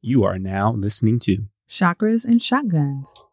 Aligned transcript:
You 0.00 0.22
are 0.22 0.38
now 0.38 0.70
listening 0.74 1.18
to 1.24 1.46
Chakras 1.68 2.24
and 2.24 2.40
Shotguns. 2.40 3.26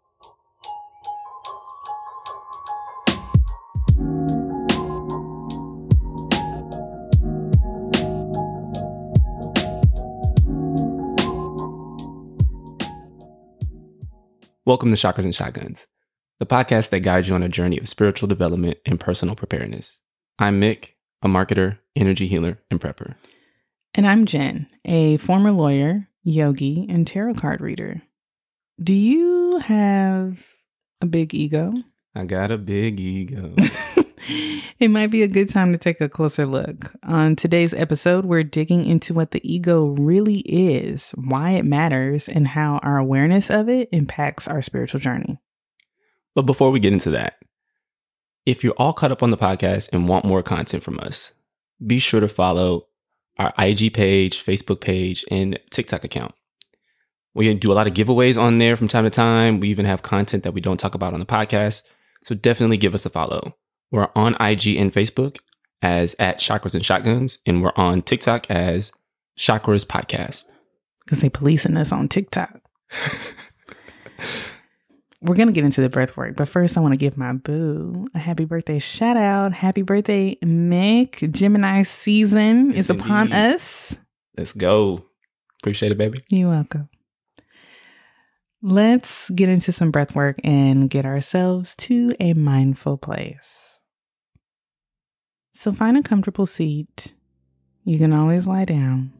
Welcome 14.65 14.89
to 14.89 14.97
Chakras 14.97 15.19
and 15.19 15.35
Shotguns, 15.35 15.85
the 16.39 16.47
podcast 16.47 16.89
that 16.89 17.01
guides 17.01 17.29
you 17.29 17.35
on 17.35 17.43
a 17.43 17.47
journey 17.47 17.77
of 17.77 17.87
spiritual 17.87 18.27
development 18.27 18.79
and 18.87 18.99
personal 18.99 19.35
preparedness. 19.35 19.99
I'm 20.39 20.59
Mik, 20.59 20.97
a 21.21 21.27
marketer, 21.27 21.77
energy 21.95 22.25
healer, 22.25 22.57
and 22.71 22.81
prepper. 22.81 23.13
And 23.93 24.07
I'm 24.07 24.25
Jenn, 24.25 24.65
a 24.83 25.17
former 25.17 25.51
lawyer, 25.51 26.09
yogi, 26.25 26.85
and 26.89 27.07
tarot 27.07 27.35
card 27.35 27.61
reader. 27.61 28.01
Do 28.81 28.93
you 28.93 29.59
have 29.59 30.43
a 30.99 31.05
big 31.05 31.33
ego? 31.33 31.73
I 32.13 32.25
got 32.25 32.51
a 32.51 32.57
big 32.57 32.99
ego. 32.99 33.53
it 34.79 34.89
might 34.89 35.11
be 35.11 35.21
a 35.21 35.27
good 35.27 35.49
time 35.49 35.71
to 35.71 35.77
take 35.77 36.01
a 36.01 36.09
closer 36.09 36.45
look. 36.45 36.93
On 37.03 37.35
today's 37.35 37.73
episode, 37.73 38.25
we're 38.25 38.43
digging 38.43 38.85
into 38.85 39.13
what 39.13 39.31
the 39.31 39.41
ego 39.49 39.85
really 39.85 40.39
is, 40.39 41.11
why 41.11 41.51
it 41.51 41.63
matters, 41.63 42.27
and 42.27 42.47
how 42.47 42.79
our 42.83 42.97
awareness 42.97 43.49
of 43.49 43.69
it 43.69 43.87
impacts 43.91 44.47
our 44.47 44.61
spiritual 44.61 44.99
journey. 44.99 45.39
but 46.33 46.43
before 46.43 46.71
we 46.71 46.79
get 46.81 46.91
into 46.91 47.11
that, 47.11 47.35
if 48.45 48.63
you're 48.63 48.73
all 48.73 48.93
caught 48.93 49.11
up 49.11 49.23
on 49.23 49.29
the 49.29 49.37
podcast 49.37 49.89
and 49.93 50.07
want 50.07 50.25
more 50.25 50.43
content 50.43 50.83
from 50.83 50.99
us, 50.99 51.33
be 51.85 51.99
sure 51.99 52.19
to 52.19 52.27
follow 52.27 52.87
our 53.37 53.53
IG 53.57 53.93
page, 53.93 54.43
Facebook 54.43 54.81
page, 54.81 55.25
and 55.29 55.59
TikTok 55.69 56.03
account. 56.03 56.33
We 57.33 57.53
do 57.53 57.71
a 57.71 57.73
lot 57.73 57.87
of 57.87 57.93
giveaways 57.93 58.41
on 58.41 58.59
there 58.59 58.77
from 58.77 58.87
time 58.87 59.03
to 59.03 59.09
time. 59.09 59.59
We 59.59 59.69
even 59.69 59.85
have 59.85 60.01
content 60.01 60.43
that 60.43 60.53
we 60.53 60.61
don't 60.61 60.79
talk 60.79 60.95
about 60.95 61.13
on 61.13 61.19
the 61.19 61.25
podcast. 61.25 61.83
So 62.23 62.33
definitely 62.33 62.77
give 62.77 62.93
us 62.93 63.05
a 63.05 63.09
follow. 63.09 63.57
We're 63.91 64.07
on 64.15 64.35
IG 64.35 64.77
and 64.77 64.91
Facebook 64.91 65.39
as 65.81 66.15
at 66.17 66.39
Chakras 66.39 66.73
and 66.73 66.83
Shotguns, 66.83 67.39
and 67.45 67.61
we're 67.61 67.73
on 67.75 68.01
TikTok 68.01 68.49
as 68.49 68.91
Chakras 69.37 69.85
Podcast. 69.85 70.45
Because 71.03 71.19
they 71.19 71.29
policing 71.29 71.77
us 71.77 71.91
on 71.91 72.07
TikTok. 72.07 72.61
We're 75.25 75.33
going 75.33 75.47
to 75.47 75.53
get 75.53 75.65
into 75.65 75.81
the 75.81 75.89
breath 75.89 76.15
work, 76.17 76.35
but 76.35 76.47
first 76.47 76.77
I 76.77 76.81
want 76.81 76.93
to 76.93 76.99
give 76.99 77.17
my 77.17 77.33
boo 77.33 78.07
a 78.13 78.19
happy 78.19 78.45
birthday 78.45 78.77
shout 78.77 79.17
out. 79.17 79.53
Happy 79.53 79.81
birthday, 79.81 80.37
Mik. 80.43 81.17
Gemini 81.31 81.81
season 81.81 82.69
Yes, 82.69 82.85
is 82.85 82.89
upon 82.91 83.31
us. 83.31 83.97
Let's 84.37 84.53
go. 84.53 85.03
Appreciate 85.63 85.91
it, 85.91 85.97
baby. 85.97 86.19
You're 86.29 86.49
welcome. 86.49 86.89
Let's 88.61 89.31
get 89.31 89.49
into 89.49 89.71
some 89.71 89.89
breath 89.89 90.13
work 90.13 90.39
and 90.43 90.91
get 90.91 91.07
ourselves 91.07 91.75
to 91.77 92.11
a 92.19 92.33
mindful 92.33 92.97
place. 92.97 93.79
So 95.53 95.71
find 95.71 95.97
a 95.97 96.03
comfortable 96.03 96.45
seat. 96.45 97.13
You 97.83 97.97
can 97.97 98.13
always 98.13 98.45
lie 98.45 98.65
down. 98.65 99.11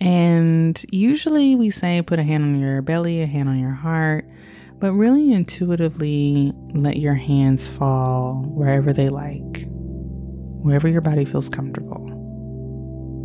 And 0.00 0.80
usually 0.92 1.56
we 1.56 1.70
say 1.70 2.00
put 2.00 2.20
a 2.20 2.22
hand 2.22 2.44
on 2.44 2.60
your 2.60 2.80
belly, 2.80 3.22
a 3.22 3.26
hand 3.26 3.48
on 3.48 3.58
your 3.58 3.72
heart, 3.72 4.24
but 4.80 4.94
really 4.94 5.32
intuitively 5.32 6.52
let 6.72 6.96
your 6.96 7.14
hands 7.14 7.68
fall 7.68 8.42
wherever 8.48 8.94
they 8.94 9.10
like, 9.10 9.66
wherever 10.62 10.88
your 10.88 11.02
body 11.02 11.26
feels 11.26 11.50
comfortable. 11.50 12.06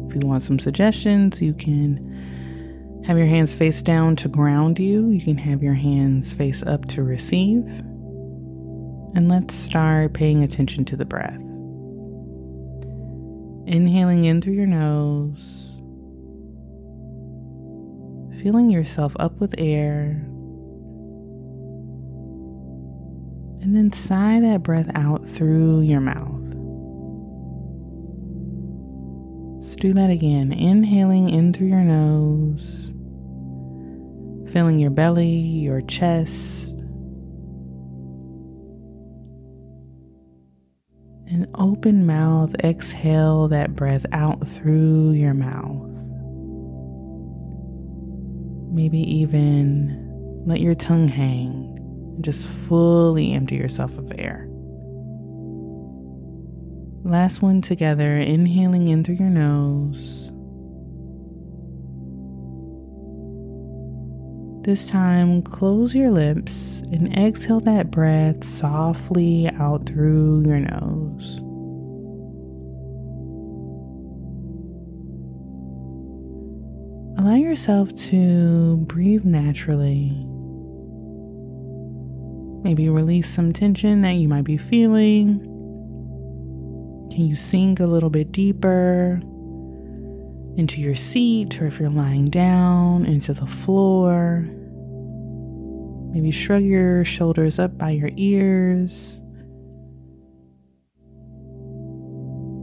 If 0.09 0.21
you 0.21 0.27
want 0.27 0.43
some 0.43 0.59
suggestions, 0.59 1.41
you 1.41 1.53
can 1.53 3.03
have 3.05 3.17
your 3.17 3.27
hands 3.27 3.55
face 3.55 3.81
down 3.81 4.17
to 4.17 4.27
ground 4.27 4.79
you. 4.79 5.09
You 5.09 5.21
can 5.21 5.37
have 5.37 5.63
your 5.63 5.73
hands 5.73 6.33
face 6.33 6.61
up 6.61 6.87
to 6.87 7.03
receive. 7.03 7.63
And 9.15 9.29
let's 9.29 9.55
start 9.55 10.13
paying 10.13 10.43
attention 10.43 10.83
to 10.85 10.97
the 10.97 11.05
breath. 11.05 11.39
Inhaling 13.65 14.25
in 14.25 14.41
through 14.41 14.55
your 14.55 14.67
nose, 14.67 15.81
filling 18.41 18.69
yourself 18.69 19.15
up 19.19 19.39
with 19.39 19.55
air, 19.57 20.21
and 23.65 23.75
then 23.75 23.91
sigh 23.91 24.39
that 24.41 24.61
breath 24.61 24.91
out 24.93 25.27
through 25.27 25.81
your 25.81 25.99
mouth. 25.99 26.43
Let's 29.55 29.75
do 29.75 29.91
that 29.93 30.11
again. 30.11 30.53
Inhaling 30.53 31.31
in 31.31 31.51
through 31.51 31.69
your 31.69 31.81
nose, 31.81 32.93
filling 34.53 34.77
your 34.77 34.91
belly, 34.91 35.31
your 35.31 35.81
chest, 35.81 36.73
and 41.27 41.47
open 41.55 42.05
mouth. 42.05 42.53
Exhale 42.63 43.47
that 43.47 43.75
breath 43.75 44.05
out 44.11 44.47
through 44.47 45.13
your 45.13 45.33
mouth. 45.33 45.91
Maybe 48.71 48.99
even 48.99 50.43
let 50.45 50.59
your 50.61 50.75
tongue 50.75 51.07
hang 51.07 51.75
and 52.15 52.23
just 52.23 52.49
fully 52.49 53.33
empty 53.33 53.55
yourself 53.55 53.97
of 53.97 54.11
air. 54.17 54.47
Last 57.03 57.41
one 57.41 57.61
together, 57.61 58.17
inhaling 58.17 58.87
in 58.87 59.03
through 59.03 59.15
your 59.15 59.29
nose. 59.29 60.31
This 64.65 64.89
time, 64.89 65.43
close 65.43 65.93
your 65.93 66.09
lips 66.09 66.81
and 66.91 67.15
exhale 67.15 67.59
that 67.59 67.91
breath 67.91 68.43
softly 68.43 69.47
out 69.59 69.85
through 69.85 70.43
your 70.47 70.59
nose. 70.59 71.41
Allow 77.19 77.35
yourself 77.35 77.93
to 77.95 78.77
breathe 78.87 79.23
naturally. 79.23 80.25
Maybe 82.65 82.89
release 82.89 83.29
some 83.29 83.53
tension 83.53 84.01
that 84.01 84.13
you 84.13 84.27
might 84.27 84.43
be 84.43 84.57
feeling. 84.57 85.39
Can 87.11 87.27
you 87.27 87.35
sink 87.35 87.79
a 87.79 87.85
little 87.85 88.09
bit 88.09 88.31
deeper 88.31 89.21
into 90.57 90.81
your 90.81 90.95
seat, 90.95 91.61
or 91.61 91.67
if 91.67 91.79
you're 91.79 91.91
lying 91.91 92.25
down, 92.25 93.05
into 93.05 93.35
the 93.35 93.45
floor? 93.45 94.49
Maybe 96.11 96.31
shrug 96.31 96.63
your 96.63 97.05
shoulders 97.05 97.59
up 97.59 97.77
by 97.77 97.91
your 97.91 98.09
ears. 98.17 99.21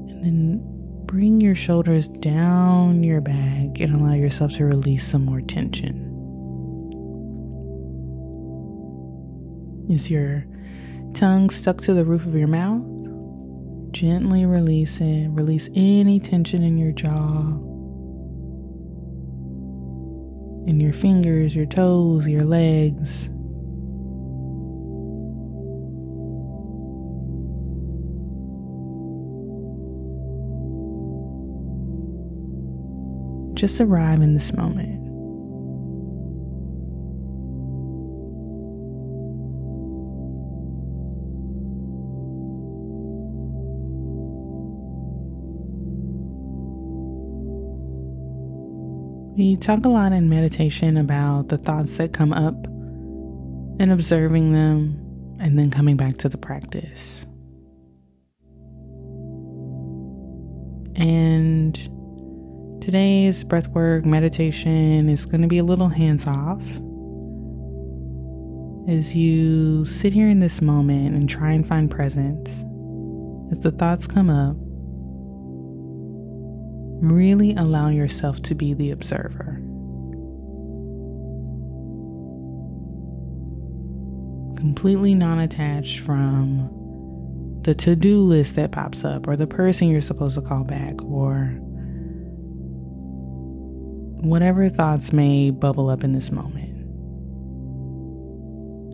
And 0.09 0.25
then 0.25 0.61
bring 1.07 1.41
your 1.41 1.55
shoulders 1.55 2.09
down 2.09 3.05
your 3.05 3.21
back 3.21 3.79
and 3.79 3.95
allow 3.95 4.15
yourself 4.15 4.57
to 4.57 4.65
release 4.65 5.07
some 5.07 5.25
more 5.25 5.43
tension. 5.43 6.12
Is 9.93 10.11
your 10.11 10.47
tongue 11.13 11.51
stuck 11.51 11.77
to 11.83 11.93
the 11.93 12.07
roof 12.07 12.25
of 12.25 12.35
your 12.35 12.49
mouth? 12.49 12.83
Gently 13.93 14.47
release 14.47 15.03
it. 15.03 15.29
Release 15.29 15.69
any 15.75 16.19
tension 16.19 16.63
in 16.63 16.79
your 16.79 16.93
jaw, 16.93 17.41
in 20.67 20.81
your 20.81 20.95
fingers, 20.95 21.55
your 21.55 21.67
toes, 21.67 22.27
your 22.27 22.43
legs. 22.43 23.29
Just 33.53 33.79
arrive 33.83 34.23
in 34.23 34.33
this 34.33 34.55
moment. 34.55 34.92
We 49.43 49.57
talk 49.57 49.85
a 49.85 49.89
lot 49.89 50.13
in 50.13 50.29
meditation 50.29 50.97
about 50.97 51.49
the 51.49 51.59
thoughts 51.59 51.97
that 51.97 52.13
come 52.13 52.33
up 52.33 52.55
and 52.65 53.91
observing 53.91 54.53
them 54.53 55.37
and 55.41 55.59
then 55.59 55.69
coming 55.69 55.97
back 55.97 56.17
to 56.19 56.29
the 56.29 56.39
practice. 56.39 57.27
And 60.95 61.75
today's 62.81 63.43
breathwork 63.43 64.05
meditation 64.05 65.09
is 65.09 65.27
going 65.27 65.43
to 65.43 65.49
be 65.49 65.59
a 65.59 65.65
little 65.65 65.89
hands 65.89 66.29
off 66.29 66.63
as 68.89 69.17
you 69.17 69.85
sit 69.85 70.13
here 70.13 70.29
in 70.29 70.39
this 70.39 70.63
moment 70.63 71.17
and 71.17 71.29
try 71.29 71.51
and 71.51 71.67
find 71.67 71.91
presence 71.91 72.65
as 73.51 73.65
the 73.65 73.73
thoughts 73.73 74.07
come 74.07 74.31
up. 74.31 74.62
Really 77.03 77.53
allow 77.57 77.89
yourself 77.89 78.41
to 78.43 78.55
be 78.55 78.75
the 78.75 78.93
observer. 78.93 79.57
Completely 84.57 85.17
non 85.17 85.41
attached 85.41 85.99
from 85.99 86.71
the 87.63 87.75
to 87.75 87.97
do 87.97 88.21
list 88.21 88.55
that 88.55 88.71
pops 88.71 89.05
up, 89.05 89.27
or 89.27 89.35
the 89.35 89.49
person 89.49 89.89
you're 89.89 90.01
supposed 90.01 90.37
to 90.37 90.43
call 90.43 90.63
back, 90.63 91.03
or 91.03 91.59
whatever 94.23 94.69
thoughts 94.69 95.13
may 95.13 95.51
bubble 95.51 95.91
up 95.91 96.05
in 96.05 96.13
this 96.13 96.31
moment. 96.31 96.71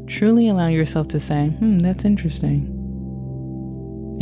Truly 0.09 0.49
allow 0.49 0.69
yourself 0.69 1.09
to 1.09 1.21
say, 1.21 1.49
hmm, 1.49 1.77
that's 1.77 2.07
interesting, 2.07 2.75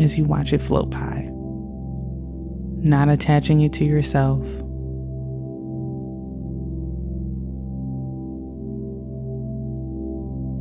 as 0.01 0.19
you 0.19 0.25
watch 0.25 0.53
it 0.53 0.61
float 0.61 0.91
by 0.91 1.31
not 2.77 3.09
attaching 3.09 3.61
it 3.63 3.73
to 3.75 3.85
yourself. 3.85 4.47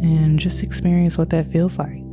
And 0.01 0.39
just 0.39 0.63
experience 0.63 1.17
what 1.17 1.29
that 1.31 1.51
feels 1.51 1.77
like. 1.79 2.04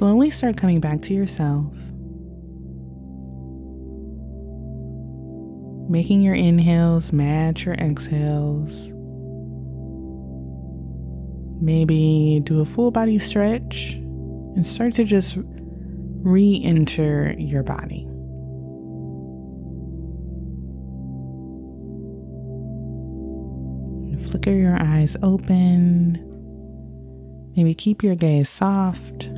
Slowly 0.00 0.30
start 0.30 0.56
coming 0.56 0.80
back 0.80 1.02
to 1.02 1.12
yourself. 1.12 1.74
Making 5.90 6.22
your 6.22 6.34
inhales 6.34 7.12
match 7.12 7.66
your 7.66 7.74
exhales. 7.74 8.94
Maybe 11.60 12.40
do 12.44 12.60
a 12.60 12.64
full 12.64 12.90
body 12.90 13.18
stretch 13.18 13.96
and 13.96 14.64
start 14.64 14.94
to 14.94 15.04
just 15.04 15.36
re 15.36 16.62
enter 16.64 17.34
your 17.36 17.62
body. 17.62 18.06
Flicker 24.30 24.52
your 24.52 24.80
eyes 24.80 25.18
open. 25.22 26.26
Maybe 27.54 27.74
keep 27.74 28.02
your 28.02 28.14
gaze 28.14 28.48
soft. 28.48 29.28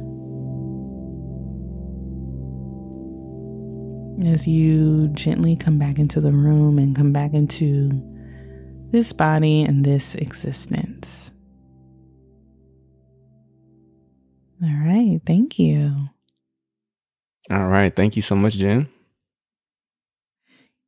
As 4.25 4.47
you 4.47 5.09
gently 5.09 5.57
come 5.57 5.79
back 5.79 5.99
into 5.99 6.21
the 6.21 6.33
room 6.33 6.79
and 6.79 6.95
come 6.95 7.13
back 7.13 7.35
into 7.35 7.91
this 8.93 9.13
body 9.13 9.63
and 9.63 9.85
this 9.85 10.15
existence. 10.15 11.33
All 14.63 14.69
right. 14.69 15.21
Thank 15.27 15.59
you. 15.59 16.09
All 17.51 17.67
right. 17.67 17.95
Thank 17.95 18.15
you 18.15 18.23
so 18.23 18.37
much, 18.37 18.55
Jenn. 18.55 18.89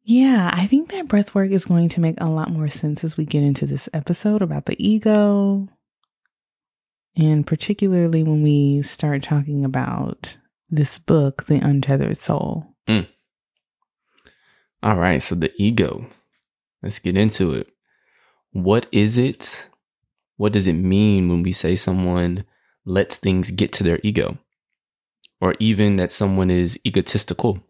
Yeah, 0.05 0.51
I 0.53 0.67
think 0.67 0.93
that 0.93 1.09
breath 1.09 1.35
work 1.35 1.51
is 1.51 1.65
going 1.65 1.89
to 1.91 2.01
make 2.01 2.21
a 2.21 2.29
lot 2.29 2.51
more 2.51 2.69
sense 2.69 3.03
as 3.03 3.17
we 3.17 3.25
get 3.25 3.43
into 3.43 3.67
this 3.67 3.89
episode 3.93 4.43
about 4.43 4.67
the 4.67 4.77
ego. 4.79 5.67
And 7.17 7.47
particularly 7.47 8.23
when 8.23 8.43
we 8.43 8.83
start 8.83 9.23
talking 9.23 9.65
about 9.65 10.37
this 10.69 10.99
book, 10.99 11.47
The 11.47 11.57
Untethered 11.57 12.19
Soul. 12.19 12.67
Mm. 12.87 13.09
All 14.85 14.97
right, 14.97 15.23
so 15.23 15.35
the 15.35 15.51
ego. 15.57 16.05
Let's 16.83 16.99
get 16.99 17.17
into 17.17 17.55
it. 17.55 17.69
What 18.53 18.87
is 18.93 19.17
it? 19.17 19.67
What 20.37 20.53
does 20.53 20.67
it 20.67 20.75
mean 20.75 21.31
when 21.31 21.43
we 21.43 21.53
say 21.53 21.75
someone 21.75 22.45
lets 22.85 23.17
things 23.17 23.51
get 23.51 23.73
to 23.73 23.83
their 23.83 23.99
ego? 24.03 24.37
Or 25.41 25.55
even 25.59 25.97
that 25.97 26.13
someone 26.13 26.51
is 26.51 26.79
egotistical? 26.87 27.61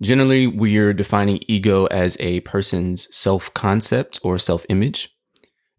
Generally, 0.00 0.46
we're 0.46 0.92
defining 0.92 1.40
ego 1.48 1.86
as 1.86 2.16
a 2.20 2.38
person's 2.42 3.12
self 3.12 3.52
concept 3.52 4.20
or 4.22 4.38
self 4.38 4.64
image. 4.68 5.12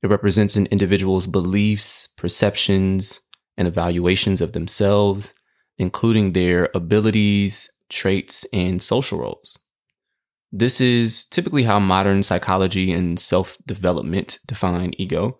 It 0.03 0.09
represents 0.09 0.57
an 0.57 0.65
individual's 0.65 1.25
beliefs, 1.25 2.07
perceptions, 2.17 3.21
and 3.57 3.65
evaluations 3.65 4.41
of 4.41 4.51
themselves, 4.51 5.33
including 5.77 6.33
their 6.33 6.69
abilities, 6.75 7.71
traits, 7.87 8.45
and 8.51 8.83
social 8.83 9.19
roles. 9.19 9.59
This 10.51 10.79
is 10.79 11.25
typically 11.25 11.63
how 11.63 11.79
modern 11.79 12.23
psychology 12.23 12.91
and 12.91 13.19
self 13.19 13.57
development 13.65 14.39
define 14.45 14.93
ego, 14.97 15.39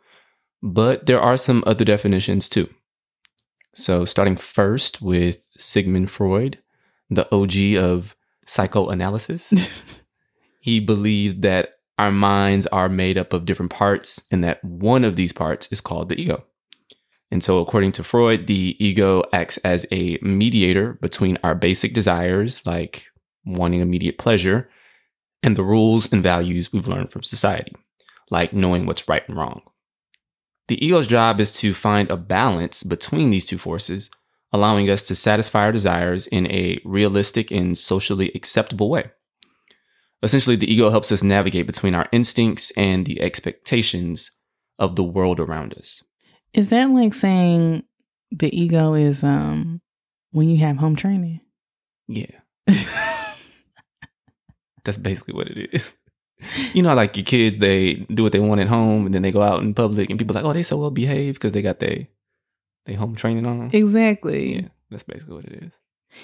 but 0.62 1.06
there 1.06 1.22
are 1.22 1.38
some 1.38 1.64
other 1.66 1.86
definitions 1.86 2.50
too. 2.50 2.70
So, 3.74 4.06
starting 4.06 4.36
first 4.36 5.02
with 5.02 5.38
Sigmund 5.58 6.12
Freud, 6.12 6.60
the 7.10 7.28
OG 7.34 7.82
of 7.82 8.16
psychoanalysis, 8.46 9.54
he 10.62 10.80
believed 10.80 11.42
that 11.44 11.70
our 11.98 12.12
minds 12.12 12.68
are 12.68 12.90
made 12.90 13.18
up 13.18 13.34
of 13.34 13.46
different 13.46 13.72
parts 13.72 14.28
and 14.32 14.44
that 14.44 14.64
one 14.64 15.04
of 15.04 15.16
these 15.16 15.34
parts 15.34 15.68
is 15.72 15.82
called 15.82 16.10
the 16.10 16.20
ego. 16.20 16.44
And 17.32 17.44
so, 17.44 17.60
according 17.60 17.94
to 17.94 18.04
Freud, 18.04 18.48
the 18.48 18.76
ego 18.80 19.24
acts 19.32 19.58
as 19.58 19.86
a 19.92 20.18
mediator 20.22 20.94
between 21.02 21.38
our 21.44 21.56
basic 21.56 21.94
desires, 21.94 22.66
like 22.66 23.08
wanting 23.46 23.82
immediate 23.82 24.18
pleasure, 24.18 24.70
and 25.44 25.56
the 25.56 25.64
rules 25.64 26.12
and 26.12 26.24
values 26.24 26.72
we've 26.72 26.88
learned 26.88 27.10
from 27.10 27.24
society, 27.24 27.76
like 28.30 28.54
knowing 28.54 28.86
what's 28.86 29.08
right 29.08 29.28
and 29.28 29.38
wrong. 29.38 29.62
The 30.68 30.84
ego's 30.86 31.08
job 31.08 31.40
is 31.40 31.52
to 31.52 31.74
find 31.74 32.10
a 32.10 32.18
balance 32.18 32.84
between 32.84 33.30
these 33.30 33.46
two 33.46 33.58
forces, 33.58 34.10
allowing 34.52 34.90
us 34.90 35.04
to 35.04 35.16
satisfy 35.16 35.62
our 35.62 35.72
desires 35.72 36.28
in 36.28 36.48
a 36.52 36.80
realistic 36.84 37.52
and 37.52 37.78
socially 37.78 38.32
acceptable 38.36 38.90
way. 38.90 39.12
Essentially, 40.24 40.56
the 40.56 40.72
ego 40.72 40.90
helps 40.90 41.12
us 41.12 41.24
navigate 41.24 41.68
between 41.68 41.94
our 41.94 42.08
instincts 42.12 42.72
and 42.72 43.06
the 43.06 43.22
expectations 43.22 44.32
of 44.80 44.96
the 44.96 45.04
world 45.04 45.40
around 45.40 45.74
us. 45.76 46.04
Is 46.54 46.70
that 46.70 46.90
like 46.90 47.14
saying 47.14 47.84
the 48.32 48.56
ego 48.58 48.94
is 48.94 49.24
um 49.24 49.82
when 50.32 50.50
you 50.50 50.58
have 50.58 50.78
home 50.78 50.96
training? 50.96 51.42
Yeah. 52.08 52.32
That's 54.88 54.98
basically 54.98 55.34
what 55.34 55.48
it 55.48 55.70
is. 55.74 55.94
you 56.74 56.82
know, 56.82 56.96
like 56.96 57.18
your 57.18 57.26
kids, 57.26 57.60
they 57.60 57.96
do 58.10 58.24
what 58.24 58.32
they 58.32 58.40
want 58.40 58.62
at 58.62 58.70
home, 58.70 59.06
and 59.06 59.14
then 59.14 59.22
they 59.22 59.34
go 59.34 59.42
out 59.42 59.62
in 59.62 59.74
public, 59.74 60.10
and 60.10 60.18
people 60.18 60.34
like, 60.34 60.46
oh, 60.46 60.54
they 60.54 60.64
so 60.64 60.78
well 60.78 60.92
behaved 60.92 61.38
because 61.38 61.52
they 61.52 61.62
got 61.62 61.80
their 61.80 62.08
they 62.86 62.94
home 62.94 63.16
training 63.16 63.46
on. 63.46 63.70
Exactly. 63.74 64.56
Yeah, 64.56 64.68
that's 64.90 65.04
basically 65.04 65.36
what 65.36 65.44
it 65.44 65.62
is. 65.62 65.72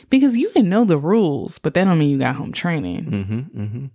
Because 0.09 0.37
you 0.37 0.49
can 0.51 0.69
know 0.69 0.85
the 0.85 0.97
rules, 0.97 1.57
but 1.57 1.73
that 1.73 1.83
don't 1.83 1.99
mean 1.99 2.09
you 2.09 2.19
got 2.19 2.37
home 2.37 2.53
training. 2.53 3.03
Mm-hmm. 3.05 3.61
Mm-hmm. 3.61 3.85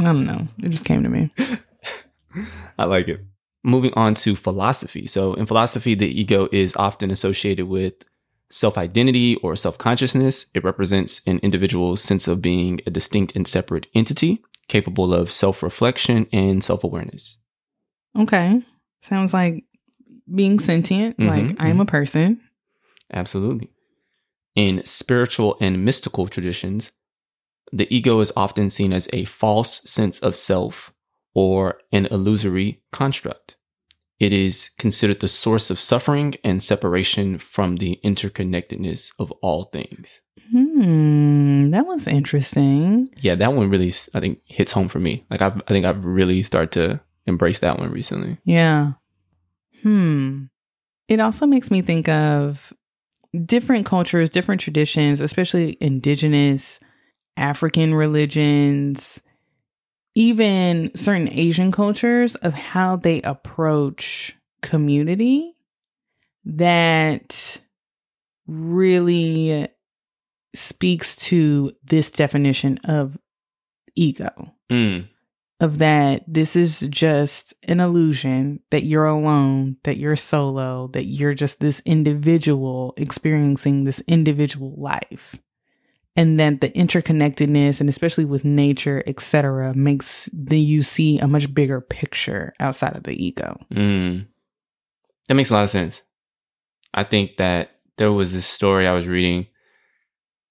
I 0.00 0.04
don't 0.04 0.24
know. 0.24 0.48
It 0.62 0.70
just 0.70 0.86
came 0.86 1.02
to 1.02 1.10
me. 1.10 1.30
I 2.78 2.84
like 2.84 3.08
it. 3.08 3.20
Moving 3.62 3.92
on 3.92 4.14
to 4.14 4.36
philosophy. 4.36 5.06
So, 5.06 5.34
in 5.34 5.44
philosophy, 5.44 5.94
the 5.94 6.08
ego 6.08 6.48
is 6.50 6.74
often 6.76 7.10
associated 7.10 7.66
with 7.66 7.92
self 8.50 8.78
identity 8.78 9.36
or 9.36 9.56
self 9.56 9.78
consciousness. 9.78 10.46
It 10.54 10.64
represents 10.64 11.22
an 11.26 11.38
individual's 11.38 12.02
sense 12.02 12.28
of 12.28 12.42
being 12.42 12.80
a 12.86 12.90
distinct 12.90 13.34
and 13.36 13.46
separate 13.46 13.86
entity 13.94 14.42
capable 14.68 15.14
of 15.14 15.32
self 15.32 15.62
reflection 15.62 16.26
and 16.32 16.62
self 16.62 16.84
awareness. 16.84 17.40
Okay. 18.18 18.62
Sounds 19.02 19.32
like 19.32 19.64
being 20.32 20.58
sentient, 20.58 21.18
mm-hmm, 21.18 21.28
like 21.28 21.60
I 21.60 21.68
am 21.68 21.72
mm-hmm. 21.72 21.80
a 21.80 21.86
person. 21.86 22.40
Absolutely. 23.12 23.70
In 24.54 24.84
spiritual 24.84 25.56
and 25.60 25.84
mystical 25.84 26.28
traditions, 26.28 26.90
the 27.72 27.92
ego 27.94 28.20
is 28.20 28.32
often 28.36 28.70
seen 28.70 28.92
as 28.92 29.08
a 29.12 29.24
false 29.24 29.82
sense 29.88 30.18
of 30.20 30.34
self 30.34 30.92
or 31.34 31.80
an 31.92 32.06
illusory 32.06 32.82
construct. 32.92 33.56
It 34.18 34.32
is 34.32 34.70
considered 34.78 35.20
the 35.20 35.28
source 35.28 35.70
of 35.70 35.78
suffering 35.78 36.34
and 36.42 36.62
separation 36.62 37.38
from 37.38 37.76
the 37.76 38.00
interconnectedness 38.04 39.12
of 39.18 39.30
all 39.42 39.64
things. 39.66 40.22
Hmm, 40.50 41.70
that 41.70 41.86
was 41.86 42.06
interesting. 42.06 43.10
Yeah, 43.20 43.36
that 43.36 43.52
one 43.52 43.70
really, 43.70 43.92
I 44.14 44.20
think, 44.20 44.40
hits 44.46 44.72
home 44.72 44.88
for 44.88 44.98
me. 44.98 45.24
Like, 45.30 45.40
I've, 45.40 45.56
I 45.56 45.68
think 45.68 45.86
I've 45.86 46.04
really 46.04 46.42
started 46.42 46.72
to 46.72 47.00
embrace 47.26 47.60
that 47.60 47.78
one 47.78 47.90
recently. 47.90 48.38
Yeah. 48.44 48.92
Hmm. 49.82 50.44
It 51.06 51.20
also 51.20 51.46
makes 51.46 51.70
me 51.70 51.82
think 51.82 52.08
of 52.08 52.72
different 53.44 53.86
cultures, 53.86 54.30
different 54.30 54.60
traditions, 54.60 55.20
especially 55.20 55.76
indigenous 55.80 56.80
African 57.36 57.94
religions 57.94 59.22
even 60.14 60.90
certain 60.94 61.32
Asian 61.32 61.70
cultures 61.72 62.34
of 62.36 62.54
how 62.54 62.96
they 62.96 63.22
approach 63.22 64.36
community 64.62 65.54
that 66.44 67.60
really 68.46 69.68
speaks 70.54 71.14
to 71.16 71.72
this 71.84 72.10
definition 72.10 72.78
of 72.84 73.16
ego. 73.94 74.54
Mm. 74.70 75.08
Of 75.60 75.78
that, 75.78 76.22
this 76.28 76.54
is 76.54 76.80
just 76.88 77.52
an 77.64 77.80
illusion 77.80 78.60
that 78.70 78.84
you're 78.84 79.06
alone, 79.06 79.76
that 79.82 79.96
you're 79.96 80.14
solo, 80.16 80.88
that 80.92 81.06
you're 81.06 81.34
just 81.34 81.58
this 81.58 81.82
individual 81.84 82.94
experiencing 82.96 83.84
this 83.84 84.00
individual 84.06 84.74
life. 84.78 85.40
And 86.18 86.40
that 86.40 86.60
the 86.60 86.70
interconnectedness, 86.70 87.78
and 87.78 87.88
especially 87.88 88.24
with 88.24 88.44
nature, 88.44 89.04
etc., 89.06 89.72
makes 89.76 90.28
the 90.32 90.58
you 90.58 90.82
see 90.82 91.20
a 91.20 91.28
much 91.28 91.54
bigger 91.54 91.80
picture 91.80 92.54
outside 92.58 92.96
of 92.96 93.04
the 93.04 93.12
ego. 93.12 93.56
Mm. 93.72 94.26
That 95.28 95.34
makes 95.34 95.50
a 95.50 95.52
lot 95.52 95.62
of 95.62 95.70
sense. 95.70 96.02
I 96.92 97.04
think 97.04 97.36
that 97.36 97.70
there 97.98 98.10
was 98.10 98.32
this 98.32 98.46
story 98.46 98.88
I 98.88 98.94
was 98.94 99.06
reading. 99.06 99.46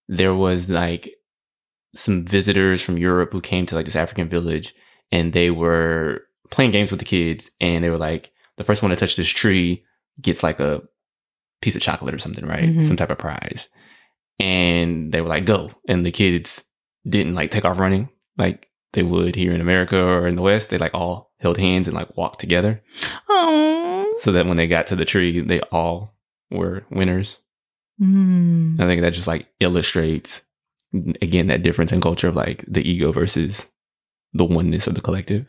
There 0.07 0.33
was 0.33 0.69
like 0.69 1.09
some 1.93 2.23
visitors 2.23 2.81
from 2.81 2.97
Europe 2.97 3.33
who 3.33 3.41
came 3.41 3.65
to 3.65 3.75
like 3.75 3.85
this 3.85 3.97
African 3.97 4.29
village 4.29 4.73
and 5.11 5.33
they 5.33 5.49
were 5.51 6.21
playing 6.49 6.71
games 6.71 6.91
with 6.91 6.99
the 6.99 7.05
kids 7.05 7.51
and 7.59 7.83
they 7.83 7.89
were 7.89 7.97
like, 7.97 8.31
the 8.55 8.63
first 8.63 8.81
one 8.81 8.91
to 8.91 8.95
touch 8.95 9.17
this 9.17 9.27
tree 9.27 9.83
gets 10.21 10.43
like 10.43 10.61
a 10.61 10.81
piece 11.61 11.75
of 11.75 11.81
chocolate 11.81 12.13
or 12.13 12.19
something, 12.19 12.45
right? 12.45 12.69
Mhm. 12.69 12.83
Some 12.83 12.95
type 12.95 13.09
of 13.09 13.17
prize. 13.17 13.67
And 14.39 15.11
they 15.11 15.21
were 15.21 15.29
like, 15.29 15.45
go. 15.45 15.71
And 15.87 16.05
the 16.05 16.11
kids 16.11 16.63
didn't 17.07 17.35
like 17.35 17.51
take 17.51 17.65
off 17.65 17.79
running 17.79 18.09
like 18.37 18.69
they 18.93 19.03
would 19.03 19.35
here 19.35 19.51
in 19.53 19.61
America 19.61 19.97
or 19.99 20.27
in 20.27 20.35
the 20.35 20.41
West. 20.41 20.69
They 20.69 20.77
like 20.77 20.93
all 20.93 21.31
held 21.39 21.57
hands 21.57 21.87
and 21.87 21.95
like 21.95 22.15
walked 22.17 22.39
together 22.39 22.81
Oh, 23.29 24.13
so 24.17 24.31
that 24.31 24.45
when 24.45 24.57
they 24.57 24.67
got 24.67 24.87
to 24.87 24.95
the 24.95 25.05
tree, 25.05 25.39
they 25.41 25.59
all 25.71 26.15
were 26.51 26.85
winners. 26.89 27.39
mm. 28.01 28.79
I 28.79 28.85
think 28.87 29.01
that 29.01 29.13
just 29.13 29.27
like 29.27 29.47
illustrates 29.59 30.41
again 31.21 31.47
that 31.47 31.63
difference 31.63 31.91
in 31.91 32.01
culture 32.01 32.27
of 32.27 32.35
like 32.35 32.63
the 32.67 32.87
ego 32.87 33.11
versus 33.11 33.67
the 34.33 34.45
oneness 34.45 34.87
of 34.87 34.95
the 34.95 35.01
collective. 35.01 35.45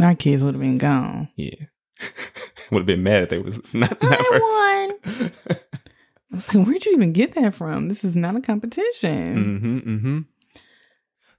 our 0.00 0.14
kids 0.14 0.42
would 0.42 0.54
have 0.54 0.60
been 0.60 0.78
gone. 0.78 1.28
Yeah. 1.36 1.54
Would 2.70 2.80
have 2.80 2.86
been 2.86 3.02
mad 3.02 3.24
if 3.24 3.28
they 3.30 3.38
was 3.38 3.60
not, 3.74 4.00
not 4.02 4.20
I 4.20 4.94
first. 5.02 5.40
won. 5.50 5.58
I 6.32 6.36
was 6.36 6.54
like, 6.54 6.66
where'd 6.66 6.84
you 6.86 6.92
even 6.92 7.12
get 7.12 7.34
that 7.34 7.54
from? 7.54 7.88
This 7.88 8.04
is 8.04 8.16
not 8.16 8.36
a 8.36 8.40
competition. 8.40 9.58
hmm 9.60 9.78
hmm 9.78 10.18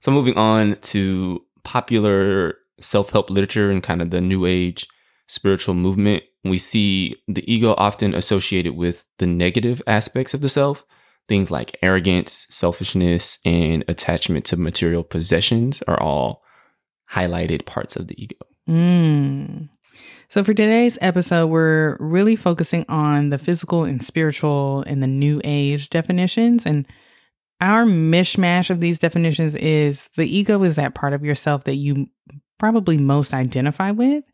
So 0.00 0.10
moving 0.10 0.36
on 0.36 0.76
to 0.82 1.42
popular 1.64 2.56
self-help 2.80 3.30
literature 3.30 3.70
and 3.70 3.82
kind 3.82 4.02
of 4.02 4.10
the 4.10 4.20
new 4.20 4.44
age 4.44 4.86
spiritual 5.28 5.74
movement, 5.74 6.24
we 6.44 6.58
see 6.58 7.16
the 7.28 7.50
ego 7.52 7.74
often 7.78 8.14
associated 8.14 8.76
with 8.76 9.04
the 9.18 9.26
negative 9.26 9.80
aspects 9.86 10.34
of 10.34 10.40
the 10.40 10.48
self. 10.48 10.84
Things 11.28 11.50
like 11.50 11.78
arrogance, 11.82 12.46
selfishness, 12.50 13.38
and 13.44 13.84
attachment 13.88 14.44
to 14.46 14.56
material 14.56 15.04
possessions 15.04 15.80
are 15.82 16.00
all 16.00 16.42
highlighted 17.12 17.64
parts 17.64 17.94
of 17.96 18.08
the 18.08 18.20
ego. 18.22 18.36
Mm. 18.68 19.68
So, 20.28 20.42
for 20.42 20.54
today's 20.54 20.98
episode, 21.00 21.48
we're 21.48 21.96
really 22.00 22.36
focusing 22.36 22.84
on 22.88 23.30
the 23.30 23.38
physical 23.38 23.84
and 23.84 24.02
spiritual 24.02 24.82
and 24.86 25.02
the 25.02 25.06
new 25.06 25.40
age 25.44 25.90
definitions. 25.90 26.64
And 26.64 26.86
our 27.60 27.84
mishmash 27.84 28.70
of 28.70 28.80
these 28.80 28.98
definitions 28.98 29.54
is 29.56 30.08
the 30.16 30.24
ego 30.24 30.62
is 30.62 30.76
that 30.76 30.94
part 30.94 31.12
of 31.12 31.24
yourself 31.24 31.64
that 31.64 31.76
you 31.76 32.08
probably 32.58 32.96
most 32.96 33.34
identify 33.34 33.90
with. 33.90 34.24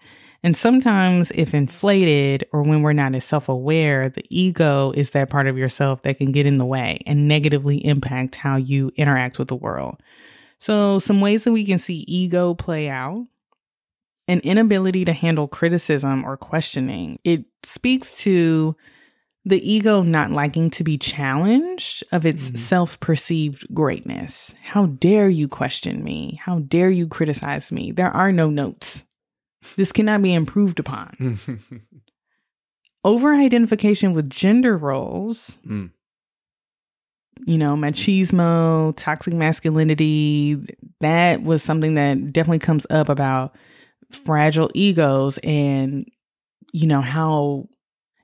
And 0.45 0.57
sometimes, 0.57 1.33
if 1.33 1.53
inflated 1.53 2.47
or 2.53 2.63
when 2.63 2.83
we're 2.83 2.93
not 2.93 3.15
as 3.15 3.25
self 3.25 3.49
aware, 3.49 4.09
the 4.09 4.25
ego 4.31 4.93
is 4.93 5.11
that 5.11 5.31
part 5.31 5.49
of 5.49 5.59
yourself 5.59 6.03
that 6.03 6.19
can 6.19 6.31
get 6.31 6.47
in 6.47 6.59
the 6.59 6.65
way 6.65 7.03
and 7.07 7.27
negatively 7.27 7.85
impact 7.85 8.37
how 8.37 8.57
you 8.57 8.93
interact 8.97 9.39
with 9.39 9.49
the 9.49 9.57
world. 9.57 10.01
So, 10.59 11.01
some 11.01 11.21
ways 11.21 11.45
that 11.45 11.53
we 11.53 11.65
can 11.65 11.79
see 11.79 12.05
ego 12.07 12.55
play 12.55 12.89
out 12.89 13.27
an 14.29 14.41
inability 14.41 15.05
to 15.07 15.13
handle 15.13 15.49
criticism 15.49 16.25
or 16.25 16.37
questioning. 16.37 17.19
It 17.25 17.47
speaks 17.65 18.19
to 18.23 18.77
the 19.45 19.67
ego 19.73 20.03
not 20.03 20.31
liking 20.31 20.69
to 20.69 20.85
be 20.85 20.99
challenged 20.99 22.05
of 22.13 22.27
its 22.27 22.51
Mhm. 22.51 22.59
self 22.59 23.01
perceived 23.01 23.67
greatness. 23.73 24.55
How 24.63 24.87
dare 24.87 25.29
you 25.31 25.49
question 25.49 26.05
me? 26.05 26.39
How 26.43 26.59
dare 26.59 26.91
you 26.91 27.07
criticize 27.07 27.73
me? 27.73 27.91
There 27.91 28.11
are 28.11 28.31
no 28.31 28.51
notes. 28.51 29.07
This 29.77 29.91
cannot 29.93 30.23
be 30.23 30.35
improved 30.35 30.79
upon. 30.79 31.39
Over 33.05 33.35
identification 33.35 34.13
with 34.13 34.29
gender 34.29 34.77
roles, 34.77 35.57
Mm. 35.67 35.91
you 37.47 37.57
know, 37.57 37.75
machismo, 37.77 38.93
toxic 38.97 39.33
masculinity, 39.33 40.59
that 41.01 41.43
was 41.43 41.63
something 41.63 41.95
that 41.95 42.33
definitely 42.33 42.59
comes 42.59 42.87
up 42.91 43.09
about 43.09 43.55
fragile 44.11 44.71
egos 44.75 45.39
and, 45.39 46.09
you 46.73 46.87
know, 46.87 47.01
how 47.01 47.69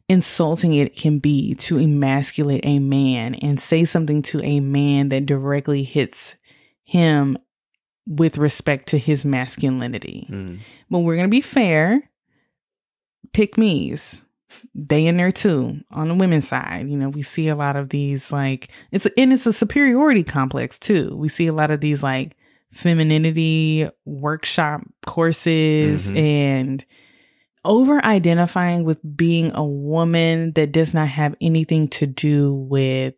insulting 0.08 0.74
it 0.74 0.94
can 0.94 1.18
be 1.18 1.54
to 1.54 1.78
emasculate 1.78 2.64
a 2.64 2.78
man 2.78 3.34
and 3.36 3.60
say 3.60 3.84
something 3.84 4.22
to 4.22 4.42
a 4.42 4.60
man 4.60 5.08
that 5.08 5.26
directly 5.26 5.82
hits 5.82 6.36
him 6.84 7.38
with 8.06 8.36
respect 8.36 8.88
to 8.88 8.98
his 8.98 9.24
masculinity. 9.24 10.26
Mm. 10.30 10.60
But 10.90 11.00
we're 11.00 11.16
going 11.16 11.28
to 11.28 11.30
be 11.30 11.40
fair. 11.40 12.10
Pick 13.32 13.56
me's. 13.56 14.24
They 14.74 15.06
in 15.06 15.16
there 15.16 15.32
too 15.32 15.80
on 15.90 16.08
the 16.08 16.14
women's 16.14 16.46
side. 16.46 16.88
You 16.88 16.96
know, 16.96 17.08
we 17.08 17.22
see 17.22 17.48
a 17.48 17.56
lot 17.56 17.74
of 17.74 17.88
these 17.88 18.30
like 18.30 18.68
it's 18.92 19.06
and 19.16 19.32
it's 19.32 19.46
a 19.46 19.52
superiority 19.52 20.22
complex 20.22 20.78
too. 20.78 21.16
We 21.16 21.28
see 21.28 21.48
a 21.48 21.52
lot 21.52 21.72
of 21.72 21.80
these 21.80 22.04
like 22.04 22.36
femininity 22.74 23.88
workshop 24.04 24.82
courses 25.06 26.10
Mhm. 26.10 26.18
and 26.18 26.84
over 27.64 28.04
identifying 28.04 28.84
with 28.84 28.98
being 29.16 29.50
a 29.54 29.64
woman 29.64 30.52
that 30.52 30.72
does 30.72 30.92
not 30.92 31.08
have 31.08 31.34
anything 31.40 31.88
to 31.88 32.06
do 32.06 32.52
with 32.52 33.14